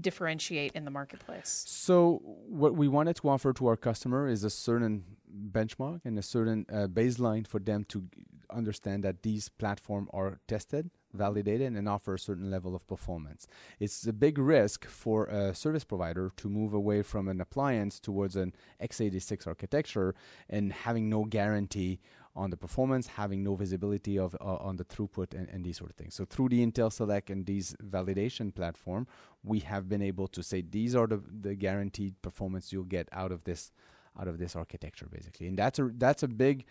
[0.00, 1.64] differentiate in the marketplace.
[1.66, 5.04] So, what we wanted to offer to our customer is a certain
[5.34, 8.04] benchmark and a certain uh, baseline for them to
[8.50, 13.46] understand that these platforms are tested, validated, and offer a certain level of performance.
[13.80, 18.36] It's a big risk for a service provider to move away from an appliance towards
[18.36, 20.14] an x86 architecture
[20.48, 22.00] and having no guarantee
[22.36, 25.90] on the performance, having no visibility of uh, on the throughput and, and these sort
[25.90, 26.14] of things.
[26.14, 29.06] So through the Intel Select and these validation platform,
[29.44, 33.30] we have been able to say these are the, the guaranteed performance you'll get out
[33.30, 33.70] of this
[34.18, 35.46] out of this architecture basically.
[35.46, 36.64] And that's a that's a big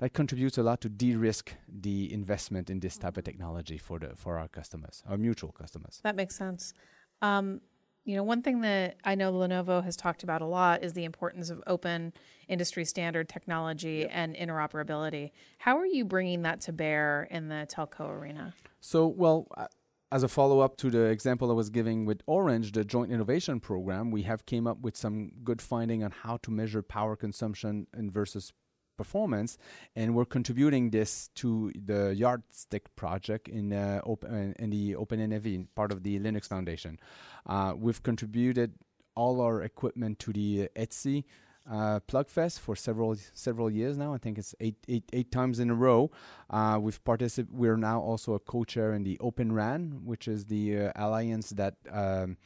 [0.00, 4.10] that contributes a lot to de-risk the investment in this type of technology for the
[4.16, 6.00] for our customers our mutual customers.
[6.02, 6.74] That makes sense.
[7.22, 7.60] Um,
[8.04, 11.04] you know one thing that i know lenovo has talked about a lot is the
[11.04, 12.12] importance of open
[12.48, 14.10] industry standard technology yep.
[14.12, 15.30] and interoperability.
[15.58, 18.54] How are you bringing that to bear in the telco arena?
[18.80, 19.48] So well
[20.14, 24.12] as a follow-up to the example I was giving with Orange, the Joint Innovation Program,
[24.12, 28.12] we have came up with some good finding on how to measure power consumption and
[28.12, 28.52] versus
[28.96, 29.58] performance,
[29.96, 35.90] and we're contributing this to the Yardstick project in uh, open in the OPNFV, part
[35.90, 37.00] of the Linux Foundation.
[37.44, 38.74] Uh, we've contributed
[39.16, 41.24] all our equipment to the ETSI
[41.70, 44.12] uh, Plugfest for several several years now.
[44.12, 46.10] I think it's eight, eight, eight times in a row.
[46.50, 47.56] Uh, we've participated.
[47.56, 51.76] We're now also a co-chair in the Open RAN, which is the uh, alliance that.
[51.90, 52.36] Um,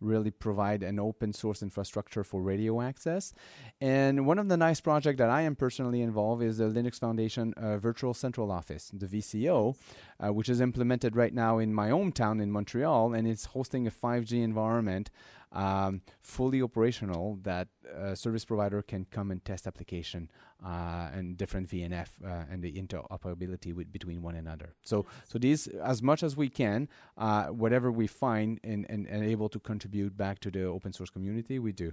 [0.00, 3.32] really provide an open source infrastructure for radio access.
[3.80, 7.52] And one of the nice projects that I am personally involved is the Linux Foundation
[7.54, 9.76] uh, Virtual Central Office, the VCO,
[10.20, 13.90] uh, which is implemented right now in my hometown in Montreal, and it's hosting a
[13.90, 15.10] 5G environment
[15.52, 20.30] um, fully operational that a service provider can come and test application
[20.64, 24.74] uh, and different VNF uh, and the interoperability with, between one another.
[24.82, 29.24] So, so these as much as we can, uh, whatever we find and, and, and
[29.24, 31.92] able to contribute back to the open source community, we do.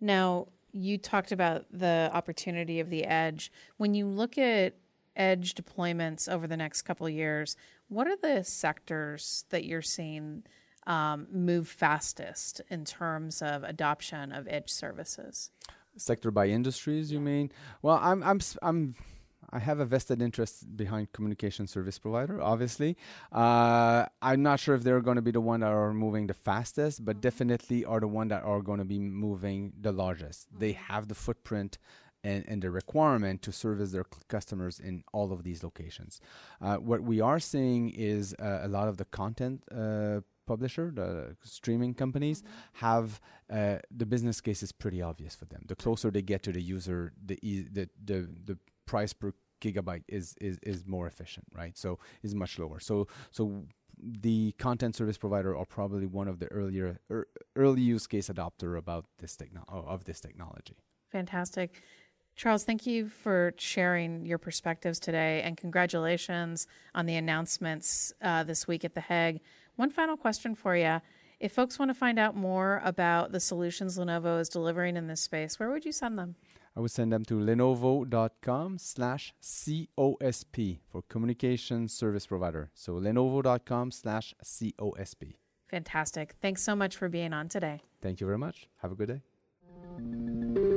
[0.00, 3.52] Now, you talked about the opportunity of the edge.
[3.76, 4.74] When you look at
[5.16, 7.56] edge deployments over the next couple of years,
[7.88, 10.44] what are the sectors that you're seeing
[10.90, 15.50] um, move fastest in terms of adoption of edge services?
[15.96, 17.52] Sector by industries, you mean?
[17.82, 18.94] Well, I'm I'm I'm
[19.52, 22.40] I have a vested interest behind communication service provider.
[22.40, 22.96] Obviously,
[23.32, 26.34] uh, I'm not sure if they're going to be the one that are moving the
[26.34, 30.46] fastest, but definitely are the one that are going to be moving the largest.
[30.56, 31.78] They have the footprint
[32.22, 36.20] and, and the requirement to service their customers in all of these locations.
[36.60, 40.20] Uh, what we are seeing is uh, a lot of the content uh,
[40.52, 41.10] publisher, the
[41.58, 42.38] streaming companies,
[42.86, 43.06] have
[43.58, 45.62] uh, the business case is pretty obvious for them.
[45.72, 48.56] The closer they get to the user, the e- the, the the
[48.92, 49.30] price per
[49.64, 51.74] gigabyte is is is more efficient, right?
[51.84, 51.90] So
[52.26, 52.78] is much lower.
[52.80, 52.94] So
[53.38, 53.42] so
[54.22, 58.70] the content service provider are probably one of the earlier er, early use case adopter
[58.84, 60.78] about this techno- of this technology.
[61.18, 61.70] Fantastic.
[62.40, 68.66] Charles, thank you for sharing your perspectives today and congratulations on the announcements uh, this
[68.66, 69.40] week at The Hague.
[69.80, 71.00] One final question for you.
[71.40, 75.22] If folks want to find out more about the solutions Lenovo is delivering in this
[75.22, 76.34] space, where would you send them?
[76.76, 82.70] I would send them to lenovo.com slash COSP for communication service provider.
[82.74, 85.36] So lenovo.com slash COSP.
[85.70, 86.34] Fantastic.
[86.42, 87.80] Thanks so much for being on today.
[88.02, 88.68] Thank you very much.
[88.82, 90.69] Have a good day.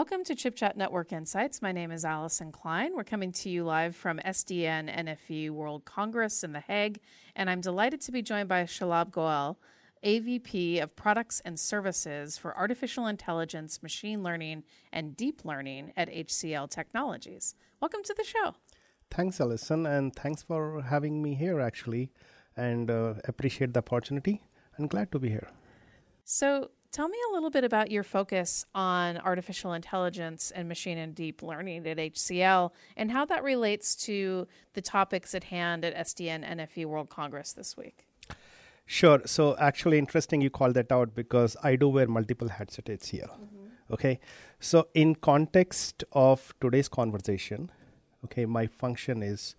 [0.00, 1.60] Welcome to ChipChat Network Insights.
[1.60, 2.96] My name is Allyson Klein.
[2.96, 7.00] We're coming to you live from SDN NFV World Congress in The Hague,
[7.36, 9.58] and I'm delighted to be joined by Shalab Goel,
[10.02, 16.70] AVP of Products and Services for Artificial Intelligence, Machine Learning, and Deep Learning at HCL
[16.70, 17.54] Technologies.
[17.82, 18.54] Welcome to the show.
[19.10, 22.10] Thanks, Allyson, and thanks for having me here, actually,
[22.56, 24.40] and uh, appreciate the opportunity.
[24.78, 25.50] I'm glad to be here.
[26.24, 31.14] So, tell me a little bit about your focus on artificial intelligence and machine and
[31.14, 36.44] deep learning at HCL and how that relates to the topics at hand at SDN
[36.44, 38.06] NFV World Congress this week.
[38.86, 39.20] Sure.
[39.24, 43.30] So, actually, interesting you call that out because I do wear multiple hats at HCL.
[43.30, 43.92] Mm-hmm.
[43.92, 44.18] Okay.
[44.58, 47.70] So, in context of today's conversation,
[48.24, 49.54] okay, my function is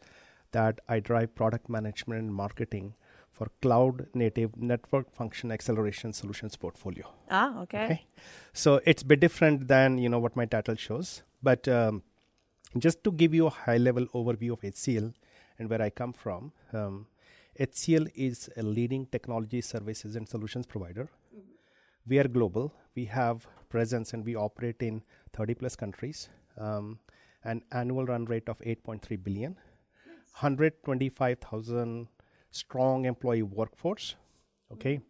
[0.51, 2.95] that I drive product management and marketing
[3.41, 7.05] for cloud native network function acceleration solutions portfolio.
[7.31, 7.85] Ah, okay.
[7.85, 8.05] Okay.
[8.53, 12.03] So it's a bit different than you know what my title shows, but um,
[12.77, 15.11] just to give you a high level overview of HCL
[15.57, 17.07] and where I come from, um,
[17.59, 21.09] HCL is a leading technology services and solutions provider.
[22.07, 22.71] We are global.
[22.95, 25.01] We have presence and we operate in
[25.33, 26.29] 30 plus countries.
[26.59, 26.99] Um,
[27.43, 29.53] an annual run rate of 8.3 billion,
[30.41, 32.07] 125,000
[32.52, 34.16] strong employee workforce.
[34.72, 35.02] Okay,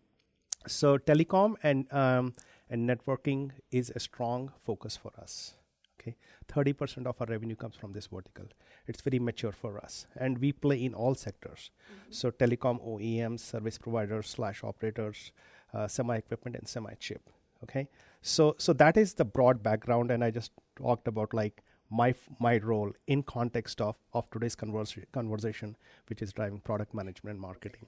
[0.68, 2.34] so telecom and um,
[2.70, 5.56] and networking is a strong focus for us.
[6.00, 6.16] Okay,
[6.48, 8.46] 30% of our revenue comes from this vertical.
[8.88, 11.70] It's very mature for us, and we play in all sectors.
[12.10, 15.32] So telecom OEMs, service providers slash operators,
[15.74, 17.30] uh, semi equipment and semi chip.
[17.64, 17.88] Okay,
[18.22, 21.62] so so that is the broad background, and I just talked about like
[21.92, 25.76] my my role in context of of today's conversa- conversation,
[26.08, 27.86] which is driving product management and marketing.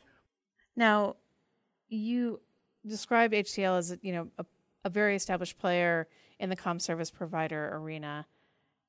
[0.76, 1.16] Now,
[1.88, 2.42] you
[2.86, 4.46] describe HCL as you know a,
[4.84, 6.08] a very established player
[6.40, 8.28] in the com service provider arena.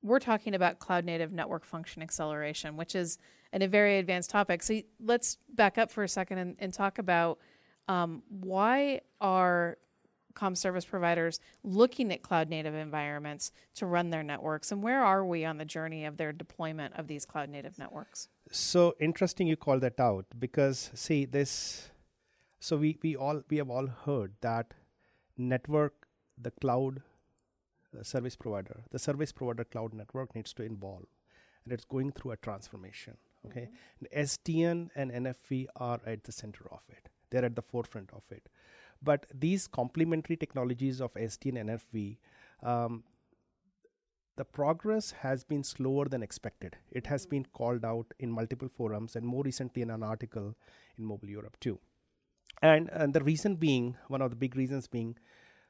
[0.03, 3.17] We're talking about cloud native network function acceleration, which is
[3.53, 4.61] a very advanced topic.
[4.61, 7.39] So let's back up for a second and, and talk about
[7.87, 9.77] um, why are
[10.35, 15.25] com service providers looking at cloud native environments to run their networks, and where are
[15.25, 18.27] we on the journey of their deployment of these cloud native networks?
[18.51, 21.89] So interesting you call that out because see this
[22.59, 24.73] so we, we all we have all heard that
[25.37, 26.07] network
[26.37, 27.01] the cloud
[27.97, 31.05] uh, service provider the service provider cloud network needs to evolve
[31.63, 33.17] and it's going through a transformation
[33.47, 33.69] okay?
[33.99, 37.09] And SDN and NFV are at the center of it.
[37.29, 38.47] They're at the forefront of it
[39.01, 42.17] but these complementary technologies of SDN and NFV
[42.63, 43.03] um,
[44.37, 46.75] the progress has been slower than expected.
[46.91, 50.55] It has been called out in multiple forums and more recently in an article
[50.97, 51.79] in Mobile Europe too.
[52.61, 55.17] And, and the reason being, one of the big reasons being,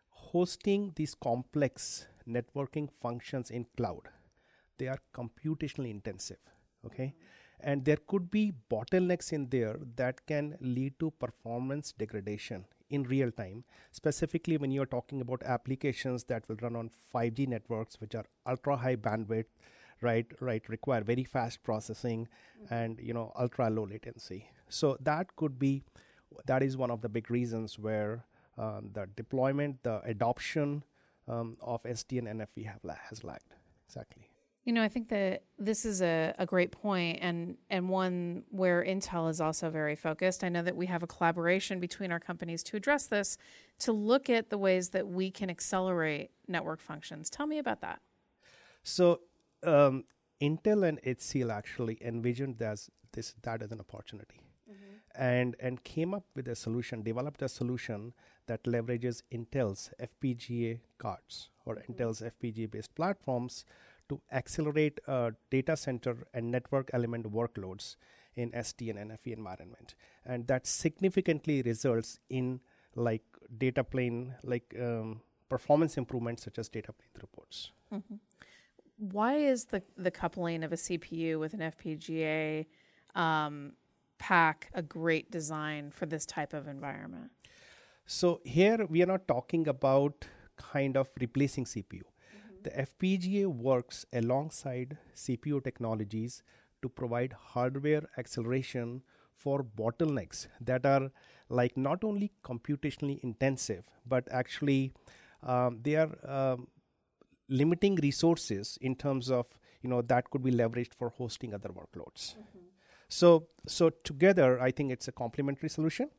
[0.10, 4.10] hosting these complex networking functions in cloud,
[4.78, 6.40] they are computationally intensive.
[6.86, 7.16] Okay,
[7.62, 13.32] and there could be bottlenecks in there that can lead to performance degradation in real
[13.32, 18.26] time specifically when you're talking about applications that will run on 5g networks which are
[18.48, 19.46] ultra high bandwidth
[20.02, 22.28] right right require very fast processing
[22.70, 25.84] and you know ultra low latency so that could be
[26.46, 28.26] that is one of the big reasons where
[28.58, 30.84] uh, the deployment, the adoption
[31.28, 33.54] um, of SD and NFV have la- has lagged.
[33.88, 34.25] Exactly.
[34.66, 38.84] You know, I think that this is a, a great point and, and one where
[38.84, 40.44] Intel is also very focused.
[40.44, 43.38] I know that we have a collaboration between our companies to address this,
[43.80, 47.30] to look at the ways that we can accelerate network functions.
[47.30, 48.02] Tell me about that.
[48.82, 49.22] So,
[49.64, 50.06] um,
[50.42, 55.22] Intel and HCL actually envisioned this, this that as an opportunity, mm-hmm.
[55.22, 58.14] and and came up with a solution, developed a solution
[58.48, 61.94] that leverages Intel's FPGA cards or mm-hmm.
[61.94, 63.66] Intel's FPGA based platforms
[64.10, 67.96] to accelerate uh, data center and network element workloads
[68.36, 69.96] in SD and NFV environment,
[70.26, 72.60] and that significantly results in
[72.96, 73.24] like
[73.58, 77.70] data plane like um, performance improvements such as data plane throughputs.
[77.94, 78.16] Mm-hmm.
[78.98, 82.66] Why is the the coupling of a CPU with an FPGA
[83.16, 83.74] um,
[84.18, 87.32] pack a great design for this type of environment?
[88.06, 90.26] So here we are not talking about
[90.58, 92.04] kind of replacing CPU
[92.66, 96.42] the FPGA works alongside CPU technologies
[96.82, 99.04] to provide hardware acceleration
[99.36, 101.12] for bottlenecks that are
[101.50, 104.94] like not only computationally intensive but actually
[105.44, 106.68] um, they are um,
[107.50, 112.34] limiting resources in terms of you know that could be leveraged for hosting other workloads
[112.34, 112.66] mm-hmm.
[113.08, 116.10] so so together i think it's a complementary solution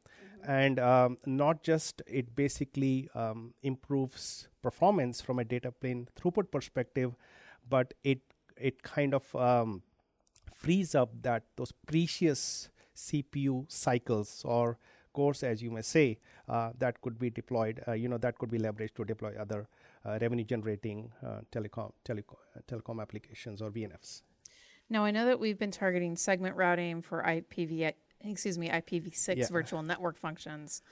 [0.46, 7.14] and um, not just it basically um, improves performance from a data plane throughput perspective,
[7.68, 8.20] but it
[8.56, 9.82] it kind of um,
[10.54, 14.78] frees up that those precious CPU cycles or
[15.12, 16.18] cores, as you may say,
[16.48, 17.82] uh, that could be deployed.
[17.88, 19.68] Uh, you know that could be leveraged to deploy other
[20.04, 22.36] uh, revenue generating uh, telecom telecom
[22.68, 24.22] telecom applications or VNFs.
[24.88, 27.92] Now I know that we've been targeting segment routing for IPv
[28.28, 29.46] excuse me, IPv6 yeah.
[29.50, 30.82] virtual network functions.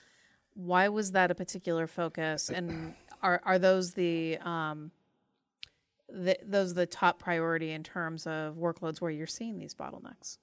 [0.55, 2.51] Why was that a particular focus?
[2.51, 4.91] And are are those the um,
[6.09, 10.39] the, those the top priority in terms of workloads where you're seeing these bottlenecks?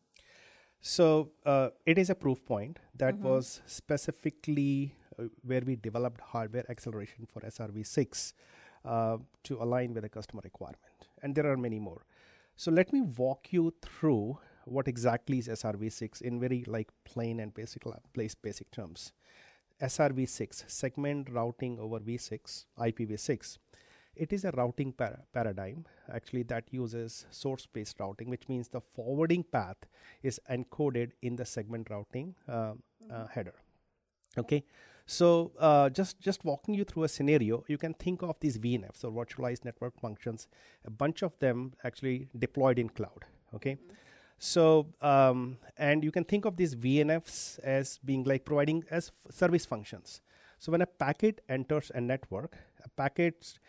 [0.82, 3.28] So uh, it is a proof point that mm-hmm.
[3.28, 8.34] was specifically uh, where we developed hardware acceleration for SRv6
[8.84, 12.04] uh, to align with the customer requirement, and there are many more.
[12.56, 17.53] So let me walk you through what exactly is SRv6 in very like plain and
[17.53, 17.84] basic
[18.14, 19.14] place basic terms.
[19.82, 23.57] SRv6 segment routing over v6 IPv6
[24.16, 28.82] it is a routing para- paradigm actually that uses source based routing which means the
[28.82, 29.78] forwarding path
[30.22, 32.74] is encoded in the segment routing uh, uh,
[33.09, 33.24] mm-hmm.
[33.32, 33.55] header.
[34.38, 34.64] Okay?
[35.05, 39.03] So uh, just just walking you through a scenario you can think of these vnfs
[39.03, 40.47] or virtualized network functions.
[40.86, 43.26] A bunch of them actually deployed in cloud.
[43.55, 43.76] Okay?
[43.76, 43.95] Mm-hmm
[44.44, 49.36] so, um, and you can think of these VNFs as being like providing as f-
[49.36, 50.20] service functions.
[50.58, 53.60] So, when a packet enters a network, a packet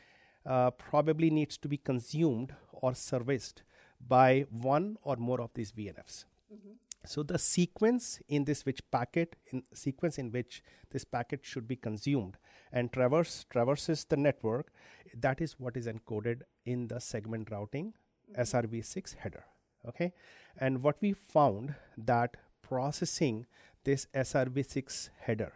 [0.47, 3.64] uh, probably needs to be consumed or serviced
[4.09, 6.25] by one or more of these VNFs.
[6.51, 6.70] Mm-hmm.
[7.05, 11.77] So, the sequence in this which packet, in sequence in which this packet should be
[11.77, 12.39] consumed
[12.73, 14.73] and traverse traverses the network,
[15.14, 17.93] that is what is encoded in the segment routing
[18.33, 18.41] mm-hmm.
[18.41, 19.45] SRv6 header
[19.89, 20.12] okay?
[20.57, 23.47] And what we found that processing
[23.85, 25.53] this srv6 header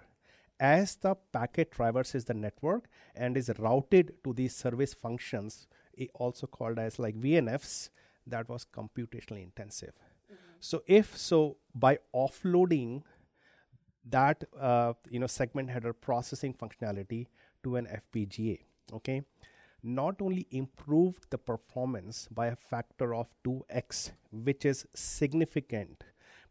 [0.58, 5.66] as the packet traverses the network and is routed to these service functions
[6.14, 7.90] also called as like vnfs
[8.26, 9.92] that was computationally intensive.
[10.32, 10.56] Mm-hmm.
[10.60, 13.02] so if so by offloading
[14.08, 17.26] that uh, you know segment header processing functionality
[17.62, 18.58] to an fpga
[18.92, 19.22] okay
[19.86, 26.02] not only improved the performance by a factor of 2x, which is significant,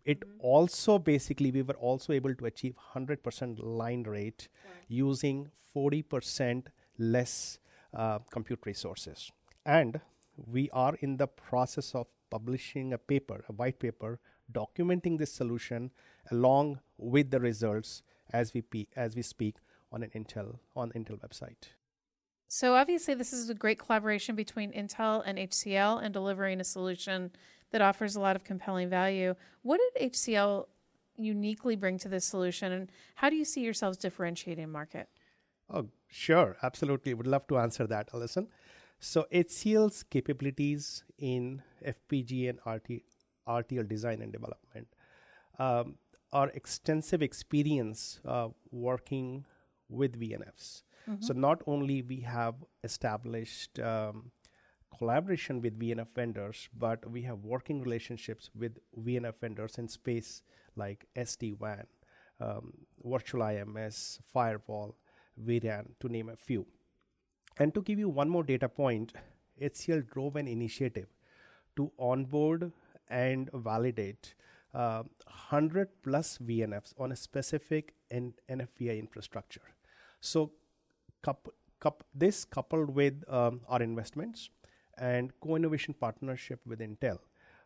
[0.05, 4.71] it also basically we were also able to achieve 100% line rate wow.
[4.87, 6.67] using 40%
[6.97, 7.59] less
[7.93, 9.31] uh, compute resources.
[9.65, 9.99] And
[10.37, 14.19] we are in the process of publishing a paper, a white paper,
[14.53, 15.91] documenting this solution
[16.31, 19.55] along with the results as we pe- as we speak
[19.91, 21.73] on an Intel on Intel website.
[22.47, 27.31] So obviously, this is a great collaboration between Intel and HCL in delivering a solution
[27.71, 29.35] that offers a lot of compelling value.
[29.63, 30.65] What did HCL
[31.17, 35.09] uniquely bring to this solution, and how do you see yourselves differentiating market?
[35.69, 37.13] Oh, sure, absolutely.
[37.13, 38.47] Would love to answer that, Allyson.
[38.99, 43.01] So HCL's capabilities in FPGA and RT,
[43.47, 44.87] RTL design and development,
[45.59, 45.95] um,
[46.31, 49.45] our extensive experience uh, working
[49.89, 51.21] with VNFs, Mm-hmm.
[51.21, 54.31] So not only we have established um,
[54.97, 60.41] collaboration with VNF vendors, but we have working relationships with VNF vendors in space
[60.75, 61.85] like SD WAN,
[62.39, 62.73] um,
[63.03, 64.95] virtual IMS, firewall,
[65.43, 66.65] vRAN, to name a few.
[67.57, 69.13] And to give you one more data point,
[69.61, 71.07] HCL drove an initiative
[71.77, 72.71] to onboard
[73.09, 74.33] and validate
[74.73, 79.61] uh, 100 plus VNFs on a specific N- NFVI infrastructure.
[80.19, 80.51] So,
[81.25, 84.49] coup- coup- this coupled with um, our investments
[84.97, 87.19] and co innovation partnership with Intel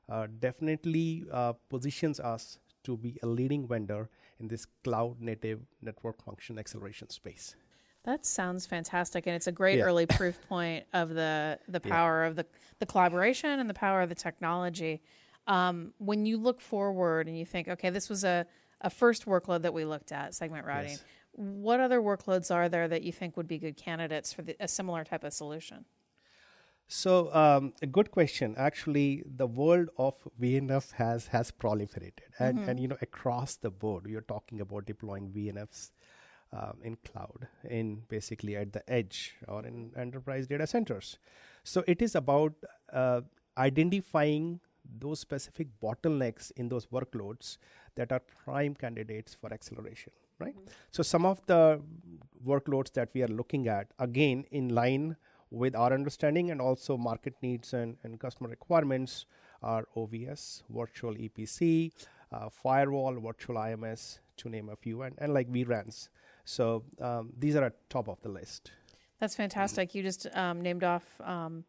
[0.10, 4.10] uh, definitely uh, positions us to be a leading vendor
[4.40, 7.56] in this cloud native network function acceleration space.
[8.04, 9.84] That sounds fantastic, and it's a great Yeah.
[9.88, 11.96] early proof point of the the Yeah.
[11.96, 12.46] power of the
[12.80, 15.02] the collaboration and the power of the technology.
[15.48, 18.46] Um, when you look forward and you think, okay, this was a
[18.82, 20.92] a first workload that we looked at, segment routing.
[20.92, 21.04] Yes.
[21.32, 24.68] What other workloads are there that you think would be good candidates for the, a
[24.68, 25.86] similar type of solution?
[26.92, 28.56] So, um, a good question.
[28.58, 34.08] Actually, the world of VNF has has proliferated, and and you know across the board,
[34.08, 35.92] you're talking about deploying VNFs
[36.52, 41.20] um, in cloud, in basically at the edge or in enterprise data centers.
[41.64, 42.54] So it is about
[42.92, 43.22] uh,
[43.56, 47.58] identifying those specific bottlenecks in those workloads
[47.96, 50.14] that are prime candidates for acceleration.
[50.40, 50.56] Right.
[50.92, 51.82] So some of the
[52.46, 55.18] workloads that we are looking at, again, in line
[55.52, 59.26] with our understanding and also market needs and, and customer requirements
[59.62, 61.92] are OVS, virtual EPC,
[62.32, 66.10] uh, firewall, virtual IMS, to name a few, and, and like VRANs.
[66.46, 68.72] So um, these are at top of the list.
[69.20, 69.94] That's fantastic.
[69.94, 71.66] You just um, named off um,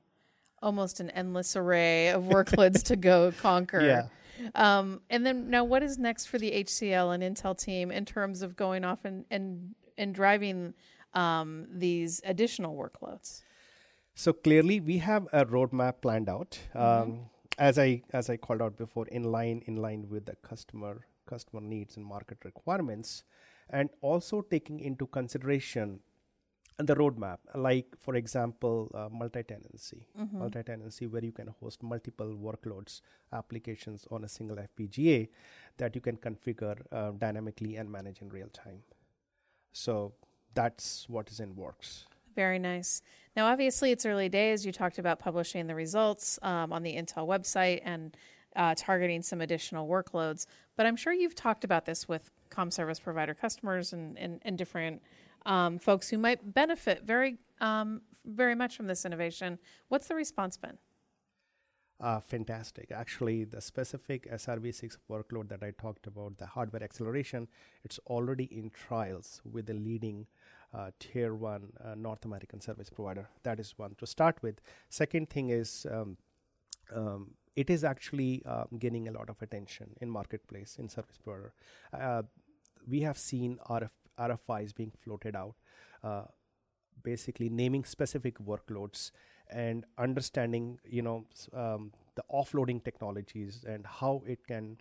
[0.63, 3.81] almost an endless array of workloads to go conquer.
[3.81, 4.07] Yeah.
[4.55, 8.43] Um, and then now, what is next for the HCL and Intel team in terms
[8.43, 10.75] of going off and and and driving
[11.15, 13.43] um, these additional workloads?
[14.15, 16.59] So clearly, we have a roadmap planned out.
[16.75, 21.07] Um, As I as I called out before, in line in line with the customer
[21.27, 23.25] customer needs and market requirements,
[23.69, 26.01] and also taking into consideration
[26.83, 33.01] the roadmap, like for example, uh, multi-tenancy, multi-tenancy, where you can host multiple workloads,
[33.33, 35.29] applications on a single FPGA
[35.79, 38.83] that you can configure uh, dynamically and manage in real time.
[39.73, 40.13] So
[40.55, 42.07] that's what is in works.
[42.35, 43.03] Very nice.
[43.37, 44.65] Now, obviously, it's early days.
[44.65, 48.17] You talked about publishing the results um, on the Intel website and
[48.57, 50.47] uh, targeting some additional workloads.
[50.77, 54.59] But I'm sure you've talked about this with com service provider customers and, and, and
[54.59, 55.03] different
[55.47, 59.59] um, folks who might benefit very, um, very much from this innovation.
[59.89, 60.79] What's the response been?
[62.01, 62.91] Uh, fantastic.
[62.91, 67.47] Actually, the specific SRv6 workload that I talked about, the hardware acceleration,
[67.85, 70.27] it's already in trials with the leading
[70.73, 73.29] uh, tier one uh, North American service provider.
[73.43, 74.61] That is one to start with.
[74.89, 76.17] Second thing is um,
[76.95, 81.53] um, it is actually um, gaining a lot of attention in marketplace in service provider.
[81.93, 82.23] Uh,
[82.89, 83.59] we have seen
[84.21, 85.55] RF, RFIs being floated out,
[86.05, 86.25] uh,
[87.03, 89.11] basically naming specific workloads
[89.51, 94.77] and understanding, you know, um, the offloading technologies and how it can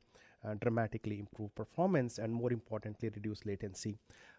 [0.46, 3.98] uh, dramatically improve performance and more importantly reduce latency.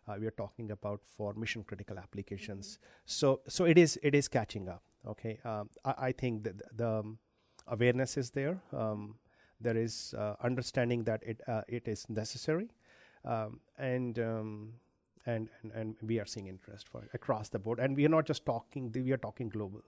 [0.09, 2.79] Uh, we are talking about for mission critical applications.
[3.05, 4.83] So so it is it is catching up.
[5.07, 7.19] Okay, um, I, I think that the um,
[7.67, 8.61] awareness is there.
[8.73, 9.17] Um,
[9.61, 12.71] there is uh, understanding that it uh, it is necessary,
[13.25, 14.73] um, and, um,
[15.27, 17.79] and and and we are seeing interest for across the board.
[17.79, 19.83] And we are not just talking; we are talking global.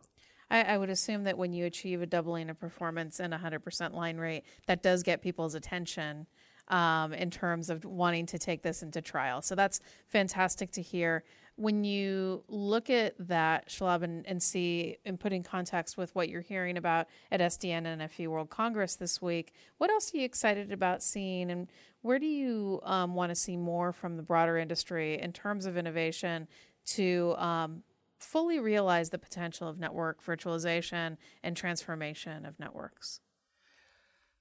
[0.51, 3.95] I, I would assume that when you achieve a doubling of performance and a 100%
[3.95, 6.27] line rate, that does get people's attention
[6.69, 9.41] um, in terms of wanting to take this into trial.
[9.43, 11.25] So that's fantastic to hear.
[11.57, 16.29] When you look at that, Shalab, and, and see and put in context with what
[16.29, 20.73] you're hearing about at SDN NFV World Congress this week, what else are you excited
[20.73, 21.69] about seeing, and
[22.01, 25.77] where do you um, want to see more from the broader industry in terms of
[25.77, 26.49] innovation
[26.85, 27.83] to um,
[28.19, 33.21] fully realize the potential of network virtualization and transformation of networks?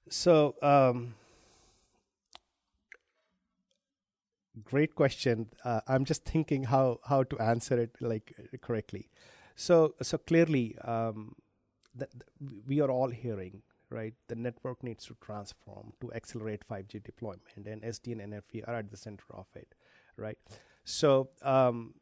[0.08, 1.14] So, um,
[4.64, 5.48] great question.
[5.64, 9.08] Uh, I'm just thinking how how to answer it like correctly.
[9.54, 11.34] So, so clearly, um,
[11.98, 14.14] th- th- we are all hearing right.
[14.28, 18.90] The network needs to transform to accelerate 5G deployment, and SD and NFV are at
[18.90, 19.74] the center of it,
[20.16, 20.38] right?
[20.84, 21.94] So, um,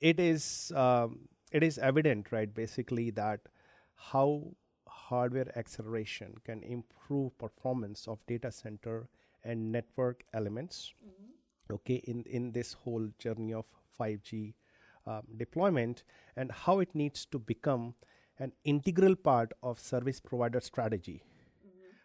[0.00, 2.52] it is um, it is evident, right?
[2.52, 3.40] Basically, that
[3.96, 4.54] how
[4.88, 9.08] hardware acceleration can improve performance of data center
[9.44, 10.94] and network elements
[11.70, 13.66] okay in in this whole journey of
[14.00, 14.54] 5g
[15.06, 16.04] um, deployment
[16.36, 17.94] and how it needs to become
[18.38, 21.22] an integral part of service provider strategy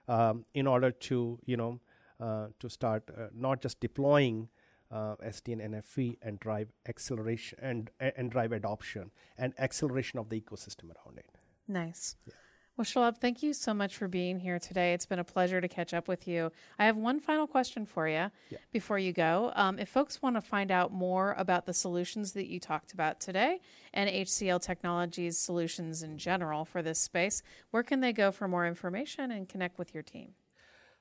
[0.07, 1.79] um, in order to you know
[2.19, 4.49] uh, to start uh, not just deploying
[4.91, 10.85] uh, SDN NFV and drive acceleration and and drive adoption and acceleration of the ecosystem
[10.85, 11.29] around it.
[11.67, 12.15] Nice.
[12.25, 12.33] Yeah.
[12.77, 14.93] Well, Shalab, thank you so much for being here today.
[14.93, 16.51] It's been a pleasure to catch up with you.
[16.77, 18.59] I have one final question for you yeah.
[18.71, 19.51] before you go.
[19.55, 23.19] Um, if folks want to find out more about the solutions that you talked about
[23.19, 23.61] today
[23.95, 27.41] and HCL Technologies solutions in general for this space,
[27.71, 30.35] where can they go for more information and connect with your team?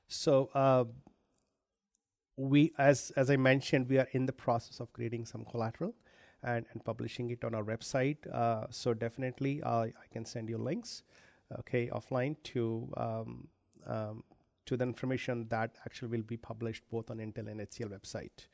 [0.07, 0.85] So, uh,
[2.37, 5.93] we, as as I mentioned, we are in the process of creating some collateral
[6.41, 8.17] and, and publishing it on our website.
[8.33, 11.03] Uh, so definitely, uh, I can send you links
[11.59, 13.47] okay, offline to um,
[13.85, 14.23] um,
[14.65, 18.47] to the information that actually will be published both on Intel and HCL website.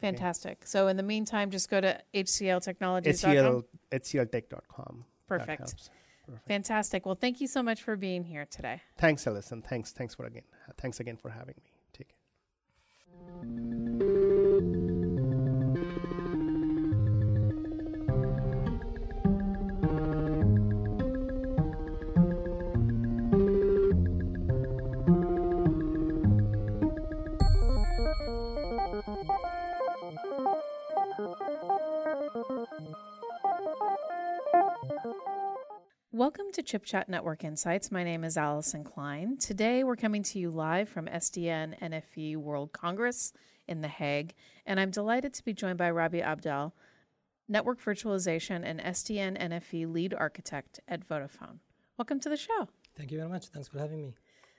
[0.00, 0.58] Fantastic.
[0.58, 0.66] Okay.
[0.66, 3.32] So in the meantime, just go to hcltechnologies.com.
[3.32, 5.04] HCL, hcltech.com.
[5.26, 5.74] Perfect.
[6.26, 6.48] Perfect.
[6.48, 7.06] Fantastic.
[7.06, 8.82] Well, thank you so much for being here today.
[8.98, 9.62] Thanks, Allyson.
[9.62, 9.92] Thanks.
[9.92, 10.42] Thanks for again.
[10.76, 11.72] Thanks again for having me.
[11.92, 12.08] Take
[14.00, 14.05] care.
[36.16, 37.92] Welcome to Chip Chat Network Insights.
[37.92, 39.36] My name is Allyson Klein.
[39.36, 43.34] Today we're coming to you live from SDN NFV World Congress
[43.68, 44.32] in The Hague,
[44.64, 46.74] and I'm delighted to be joined by Rabi Abdel,
[47.50, 51.58] Network Virtualization and SDN NFV Lead Architect at Vodafone.
[51.98, 52.68] Welcome to the show.
[52.96, 53.48] Thank you very much.
[53.48, 54.14] Thanks for having me.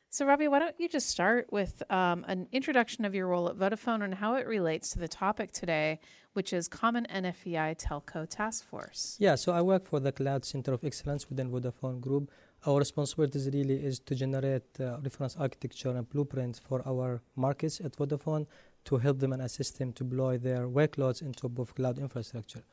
[0.10, 3.58] So, Robbie, why don't you just start with um, an introduction of your role at
[3.58, 6.00] Vodafone and how it relates to the topic today,
[6.32, 9.18] which is Common NFVI Telco Task Force?
[9.20, 12.32] Yeah, so I work for the Cloud Center of Excellence within Vodafone Group.
[12.66, 17.92] Our responsibility really is to generate uh, reference architecture and blueprints for our markets at
[17.98, 18.48] Vodafone
[18.86, 22.64] to help them and assist them to deploy their workloads into both cloud infrastructure.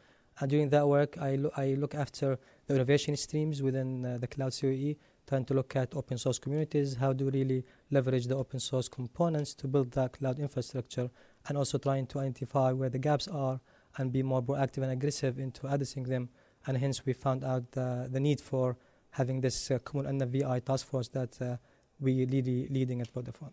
[0.40, 4.26] And during that work, I, lo- I look after the innovation streams within uh, the
[4.26, 4.94] Cloud COE
[5.26, 8.88] trying to look at open source communities, how do we really leverage the open source
[8.88, 11.10] components to build that cloud infrastructure,
[11.48, 13.60] and also trying to identify where the gaps are
[13.96, 16.28] and be more proactive and aggressive into addressing them.
[16.66, 18.76] And hence, we found out the, the need for
[19.10, 21.56] having this uh, common NFVI task force that uh,
[22.00, 23.52] we really leading at Vodafone.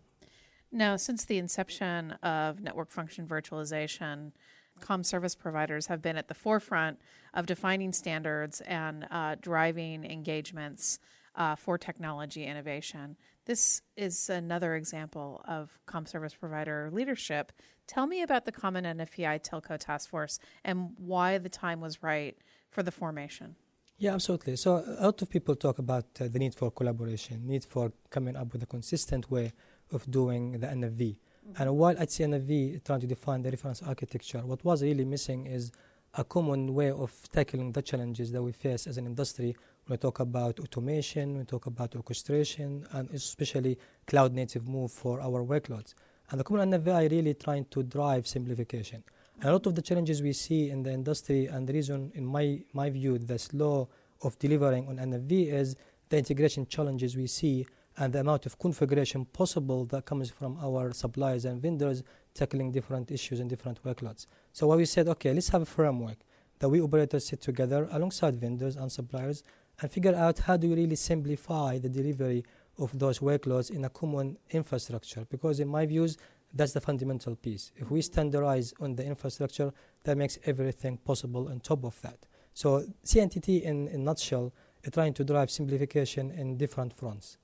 [0.72, 4.32] Now, since the inception of network function virtualization,
[4.80, 7.00] com service providers have been at the forefront
[7.34, 11.00] of defining standards and uh, driving engagements
[11.36, 13.16] uh, for technology innovation.
[13.46, 17.52] This is another example of com service provider leadership.
[17.88, 22.38] Tell me about the Common NFVI Telco Task Force and why the time was right
[22.70, 23.56] for the formation.
[23.98, 24.56] Yeah, absolutely.
[24.56, 28.36] So a lot of people talk about uh, the need for collaboration, need for coming
[28.36, 29.54] up with a consistent way
[29.92, 30.98] of doing the NFV.
[30.98, 31.62] Mm-hmm.
[31.62, 35.72] And while ETSI NFV trying to define the reference architecture, what was really missing is
[36.16, 39.56] a common way of tackling the challenges that we face as an industry
[39.88, 43.78] we talk about automation, we talk about orchestration, and especially
[44.08, 45.94] cloud native move for our workloads.
[46.30, 49.04] And the Common NFVI really trying to drive simplification.
[49.40, 52.26] And a lot of the challenges we see in the industry, and the reason, in
[52.26, 53.90] my, my view, the slow
[54.22, 55.76] of delivering on NFV is
[56.10, 57.66] the integration challenges we see
[57.98, 62.04] and the amount of configuration possible that comes from our suppliers and vendors
[62.34, 64.28] tackling different issues and different workloads.
[64.54, 66.18] So what we said, okay, let's have a framework
[66.60, 69.44] that we operators sit together alongside vendors and suppliers
[69.82, 72.44] and figure out how do we really simplify the delivery
[72.78, 75.26] of those workloads in a common infrastructure.
[75.30, 76.18] Because in my views,
[76.54, 77.72] that's the fundamental piece.
[77.78, 79.72] If we standardize on the infrastructure,
[80.04, 82.26] that makes everything possible on top of that.
[82.54, 84.54] So CNTT, in a nutshell,
[84.84, 87.38] is trying to drive simplification in different fronts.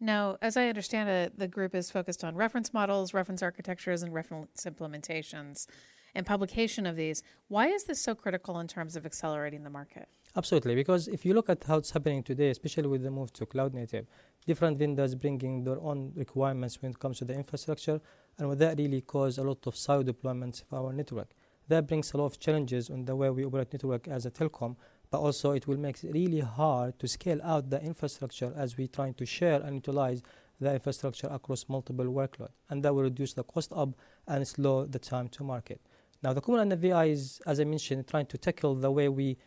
[0.00, 4.12] Now, as I understand it, the group is focused on reference models, reference architectures, and
[4.14, 5.66] reference implementations
[6.14, 7.22] and publication of these.
[7.48, 10.08] Why is this so critical in terms of accelerating the market?
[10.36, 13.44] Absolutely, because if you look at how it's happening today, especially with the move to
[13.46, 14.06] cloud native,
[14.46, 18.00] different vendors bringing their own requirements when it comes to the infrastructure,
[18.38, 21.30] and that really cause a lot of silo deployments of our network.
[21.66, 24.76] That brings a lot of challenges on the way we operate network as a telecom,
[25.10, 28.86] but also it will make it really hard to scale out the infrastructure as we
[28.86, 30.22] trying to share and utilize
[30.60, 33.88] the infrastructure across multiple workloads, and that will reduce the cost up
[34.28, 35.80] and slow the time to market.
[36.22, 39.38] Now, the Common NFVI is, as I mentioned, trying to tackle the way we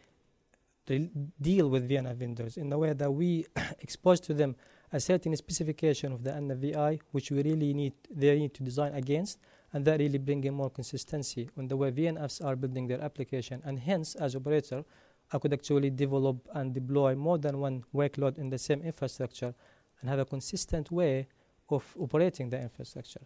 [0.86, 3.46] deal with VNF vendors in the way that we
[3.80, 4.56] expose to them
[4.92, 9.40] a certain specification of the NFVI, which we really need they need to design against,
[9.74, 13.62] and that really bring in more consistency on the way VNFs are building their application.
[13.66, 14.84] And hence, as operator,
[15.32, 19.56] I could actually develop and deploy more than one workload in the same infrastructure
[20.00, 21.28] and have a consistent way
[21.70, 23.22] of operating the infrastructure.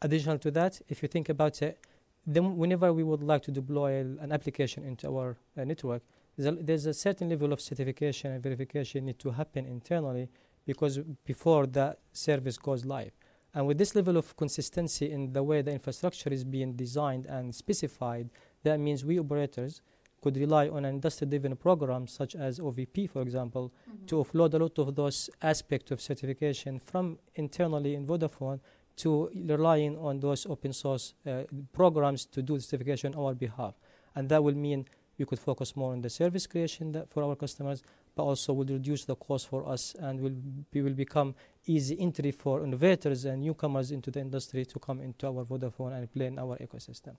[0.00, 1.84] Additional to that, if you think about it,
[2.26, 6.02] then whenever we would like to deploy an application into our uh, network,
[6.40, 10.28] there's a, there's a, certain level of certification and verification need to happen internally
[10.66, 13.12] because before that service goes live.
[13.54, 17.54] And with this level of consistency in the way the infrastructure is being designed and
[17.54, 18.30] specified,
[18.62, 19.82] that means we operators
[20.22, 24.06] could rely on an industry-driven program such as OVP, for example, mm-hmm.
[24.06, 28.60] to offload a lot of those aspects of certification from internally in Vodafone
[28.96, 31.42] to relying on those open source uh,
[31.72, 33.74] programs to do certification on our behalf.
[34.14, 34.86] And that will mean
[35.20, 37.82] we could focus more on the service creation for our customers,
[38.16, 40.34] but also will reduce the cost for us and will,
[40.72, 41.34] be, will become
[41.66, 46.10] easy entry for innovators and newcomers into the industry to come into our Vodafone and
[46.10, 47.14] play in our ecosystem.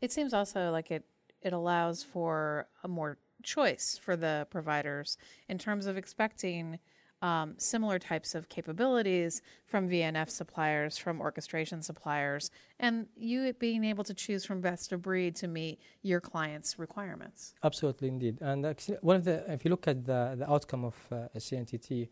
[0.00, 1.04] It seems also like it
[1.40, 5.18] it allows for a more choice for the providers
[5.48, 6.78] in terms of expecting
[7.24, 14.04] um, similar types of capabilities from VNF suppliers, from orchestration suppliers, and you being able
[14.04, 17.54] to choose from best of breed to meet your clients' requirements.
[17.64, 18.36] Absolutely, indeed.
[18.42, 22.08] And actually, one of the, if you look at the, the outcome of uh, CNTT,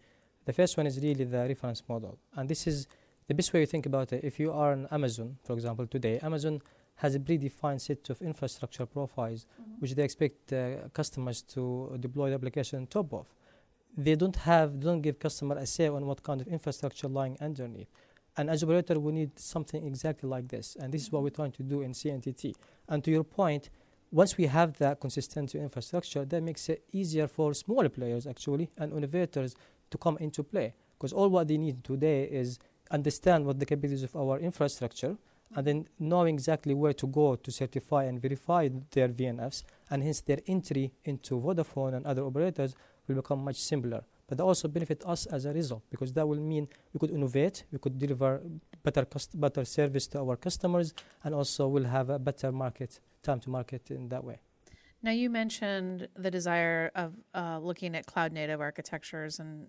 [0.47, 2.19] the first one is really the reference model.
[2.35, 2.89] And this is
[3.29, 4.25] the best way to think about it.
[4.25, 6.63] If you are on Amazon, for example, today, Amazon
[6.97, 9.73] has a predefined set of infrastructure profiles mm-hmm.
[9.81, 13.27] which they expect uh, customers to deploy the application on top of.
[13.97, 17.37] They don't have, they don't give customer a say on what kind of infrastructure lying
[17.41, 17.89] underneath.
[18.37, 21.53] And as operator, we need something exactly like this, and this is what we're trying
[21.53, 22.55] to do in CNTT.
[22.89, 23.69] And to your point,
[24.11, 28.93] once we have that consistent infrastructure, that makes it easier for smaller players actually and
[28.93, 29.55] innovators
[29.91, 30.75] to come into play.
[30.99, 32.59] Because all what they need today is
[32.91, 35.17] understand what the capabilities of our infrastructure
[35.55, 40.21] and then knowing exactly where to go to certify and verify their VNFs, and hence
[40.21, 42.75] their entry into Vodafone and other operators
[43.15, 44.05] will become much simpler.
[44.27, 47.65] But that also benefit us as a result because that will mean we could innovate,
[47.71, 48.41] we could deliver
[48.83, 50.95] better cust- better service to our customers,
[51.25, 54.39] and also we'll have a better market time to market in that way.
[55.03, 59.69] Now you mentioned the desire of uh, looking at cloud native architectures and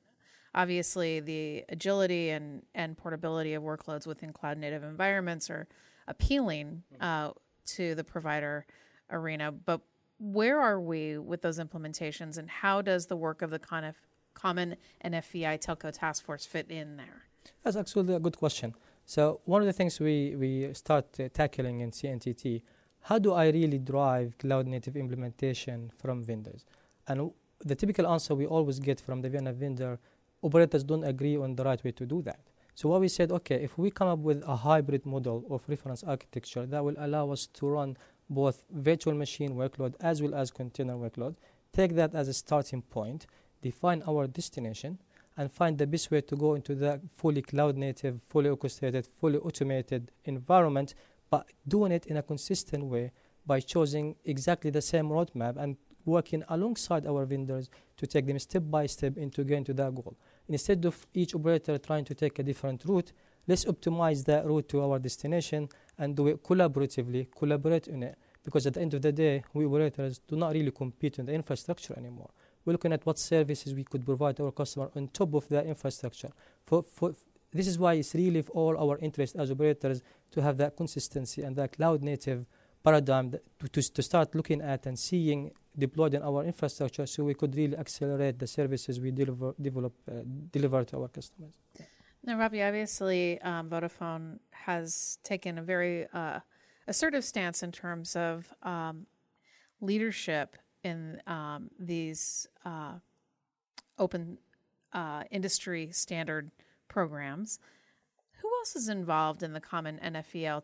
[0.55, 5.67] obviously the agility and, and portability of workloads within cloud native environments are
[6.07, 7.03] appealing mm-hmm.
[7.03, 7.31] uh,
[7.65, 8.65] to the provider
[9.09, 9.51] arena.
[9.51, 9.81] But
[10.19, 14.75] where are we with those implementations and how does the work of the Conf- Common
[15.03, 17.23] NFVI Telco Task Force fit in there?
[17.63, 18.73] That's actually a good question.
[19.05, 22.61] So, one of the things we, we start uh, tackling in CNTT
[23.07, 26.65] how do I really drive cloud native implementation from vendors?
[27.05, 29.99] And the typical answer we always get from the VNF vendor
[30.41, 32.39] operators don't agree on the right way to do that.
[32.75, 36.03] So what we said, okay, if we come up with a hybrid model of reference
[36.03, 37.97] architecture that will allow us to run
[38.29, 41.35] both virtual machine workload as well as container workload,
[41.71, 43.25] take that as a starting point,
[43.61, 44.99] define our destination,
[45.37, 49.37] and find the best way to go into the fully cloud native, fully orchestrated, fully
[49.39, 50.93] automated environment,
[51.29, 53.11] but doing it in a consistent way
[53.45, 55.75] by choosing exactly the same roadmap and
[56.05, 60.15] working alongside our vendors to take them step by step into getting to that goal.
[60.47, 63.11] Instead of each operator trying to take a different route,
[63.47, 68.17] let's optimize that route to our destination and do it collaboratively, collaborate on it.
[68.43, 71.33] Because at the end of the day, we operators do not really compete in the
[71.33, 72.29] infrastructure anymore.
[72.65, 76.29] We're looking at what services we could provide our customer on top of that infrastructure.
[76.65, 77.13] For, for,
[77.51, 80.01] this is why it's really all our interest as operators
[80.31, 82.45] to have that consistency and that cloud native
[82.83, 83.39] paradigm to,
[83.69, 87.77] to, to start looking at and seeing deployed in our infrastructure so we could really
[87.77, 90.15] accelerate the services we deliver, develop, uh,
[90.51, 91.53] deliver to our customers.
[92.25, 96.39] Now, Rabi, obviously, um, Vodafone has taken a very uh,
[96.87, 99.07] assertive stance in terms of um,
[99.81, 102.93] leadership in um, these uh,
[103.99, 104.37] open
[104.93, 106.51] uh, industry standard
[106.87, 107.59] programs.
[108.41, 110.61] Who else is involved in the common NFVI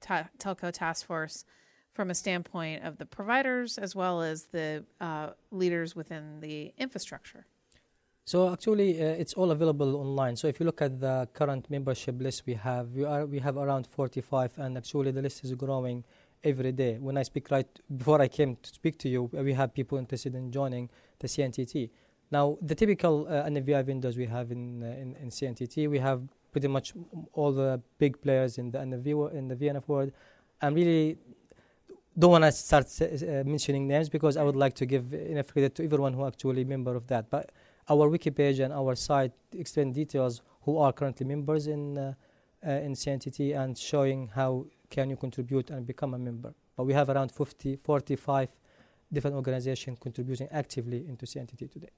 [0.00, 1.44] telco task force?
[1.92, 7.46] from a standpoint of the providers as well as the uh, leaders within the infrastructure?
[8.24, 10.36] So actually, uh, it's all available online.
[10.36, 13.56] So if you look at the current membership list we have, we are we have
[13.56, 16.04] around 45, and actually the list is growing
[16.44, 16.98] every day.
[16.98, 17.66] When I speak right
[17.96, 20.88] before I came to speak to you, we have people interested in joining
[21.18, 21.90] the CNTT.
[22.30, 26.22] Now, the typical uh, NFVI vendors we have in, uh, in, in CNTT, we have
[26.50, 26.94] pretty much
[27.34, 30.12] all the big players in the NV in the VNF world.
[30.60, 31.18] I'm really
[32.18, 35.74] don't want to start uh, mentioning names because I would like to give enough credit
[35.76, 37.30] to everyone who actually member of that.
[37.30, 37.50] But
[37.88, 42.14] our wiki page and our site explain details who are currently members in uh,
[42.64, 46.54] uh, in CNTT and showing how can you contribute and become a member.
[46.76, 48.48] But we have around 50, 45
[49.12, 51.88] different organizations contributing actively into CNTT today.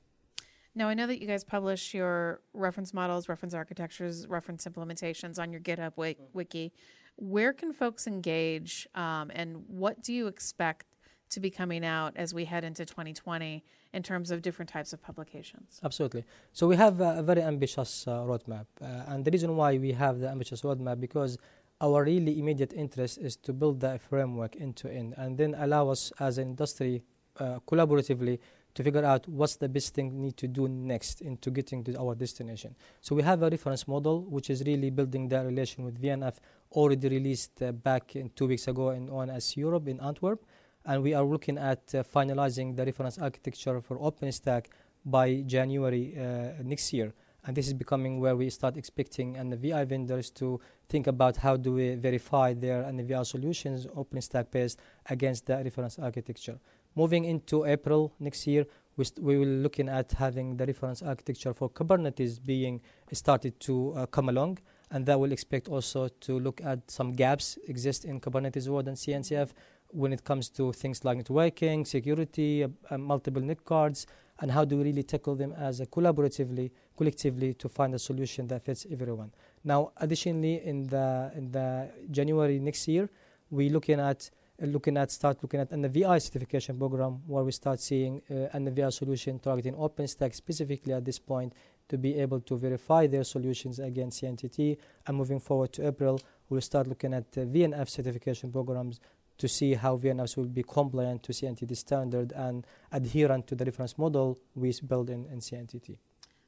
[0.74, 5.52] Now, I know that you guys publish your reference models, reference architectures, reference implementations on
[5.52, 6.72] your GitHub wiki.
[7.16, 10.86] Where can folks engage, um, and what do you expect
[11.30, 13.62] to be coming out as we head into 2020
[13.94, 15.80] in terms of different types of publications?
[15.82, 16.24] Absolutely.
[16.52, 20.18] So we have a, very ambitious uh, roadmap, uh, and the reason why we have
[20.18, 21.38] the ambitious roadmap because
[21.80, 25.88] our really immediate interest is to build that framework end to end, and then allow
[25.88, 27.02] us as an industry
[27.38, 28.38] uh, collaboratively
[28.74, 31.96] to figure out what's the best thing we need to do next into getting to
[31.98, 32.74] our destination.
[33.00, 36.34] So we have a reference model which is really building that relation with VNF
[36.72, 40.44] already released uh, back in two weeks ago in ONS Europe in Antwerp
[40.86, 44.66] and we are looking at uh, finalizing the reference architecture for OpenStack
[45.04, 47.12] by January uh, next year.
[47.46, 51.36] And this is becoming where we start expecting and the VI vendors to think about
[51.36, 54.80] how do we verify their NVR solutions OpenStack based
[55.10, 56.58] against the reference architecture.
[56.94, 58.64] Moving into April next year,
[58.96, 62.80] we, st- we will looking at having the reference architecture for Kubernetes being
[63.12, 64.58] started to uh, come along,
[64.90, 68.96] and that will expect also to look at some gaps exist in Kubernetes world and
[68.96, 69.50] CNCF
[69.94, 74.06] when it comes to things like networking, security, uh, uh, multiple NIC cards,
[74.40, 78.48] and how do we really tackle them as a collaboratively, collectively to find a solution
[78.48, 79.30] that fits everyone.
[79.62, 83.08] Now, additionally, in the in the January next year,
[83.50, 84.30] we're looking at
[84.60, 88.58] uh, looking at start looking at the VI certification program where we start seeing uh,
[88.58, 91.52] VI solution targeting OpenStack specifically at this point
[91.88, 94.76] to be able to verify their solutions against CNTT.
[95.06, 99.00] And moving forward to April, we'll start looking at uh, VNF certification programs
[99.38, 103.98] to see how VNFs will be compliant to CNTT standard and adherent to the reference
[103.98, 105.96] model we build in, in CNTT.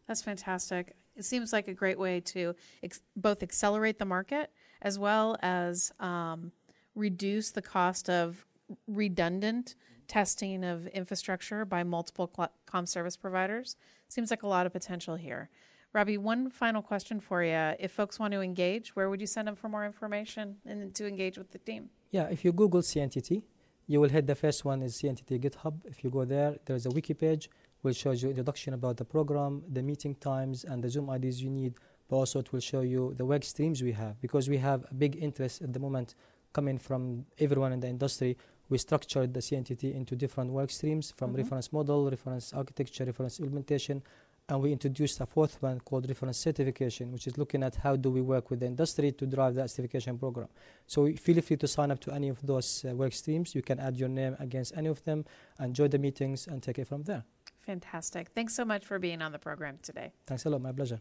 [0.06, 0.94] That's fantastic.
[1.16, 4.50] It seems like a great way to ex- both accelerate the market
[4.82, 6.52] as well as um,
[6.94, 8.46] reduce the cost of
[8.86, 9.74] redundant
[10.06, 13.76] testing of infrastructure by multiple cl- com service providers.
[14.08, 15.50] Seems like a lot of potential here.
[15.92, 17.74] Robbie, one final question for you.
[17.80, 21.06] If folks want to engage, where would you send them for more information and to
[21.06, 21.90] engage with the team?
[22.10, 23.42] Yeah, if you Google CNTT,
[23.88, 25.74] you will hit the first one is CNTT GitHub.
[25.84, 27.50] If you go there, there's a wiki page
[27.82, 31.50] which shows you introduction about the program, the meeting times, and the Zoom IDs you
[31.50, 31.74] need.
[32.08, 34.94] But also it will show you the work streams we have because we have a
[34.94, 36.14] big interest at the moment
[36.52, 38.36] coming from everyone in the industry.
[38.68, 41.42] We structured the CNTT into different work streams from mm-hmm.
[41.42, 44.02] reference model, reference architecture, reference implementation,
[44.48, 48.10] and we introduced a fourth one called reference certification, which is looking at how do
[48.10, 50.48] we work with the industry to drive that certification program.
[50.86, 53.54] So feel free to sign up to any of those uh, work streams.
[53.54, 55.24] You can add your name against any of them
[55.58, 57.24] and join the meetings and take it from there.
[57.62, 58.28] Fantastic.
[58.34, 60.12] Thanks so much for being on the program today.
[60.26, 60.62] Thanks a lot.
[60.62, 61.00] My pleasure.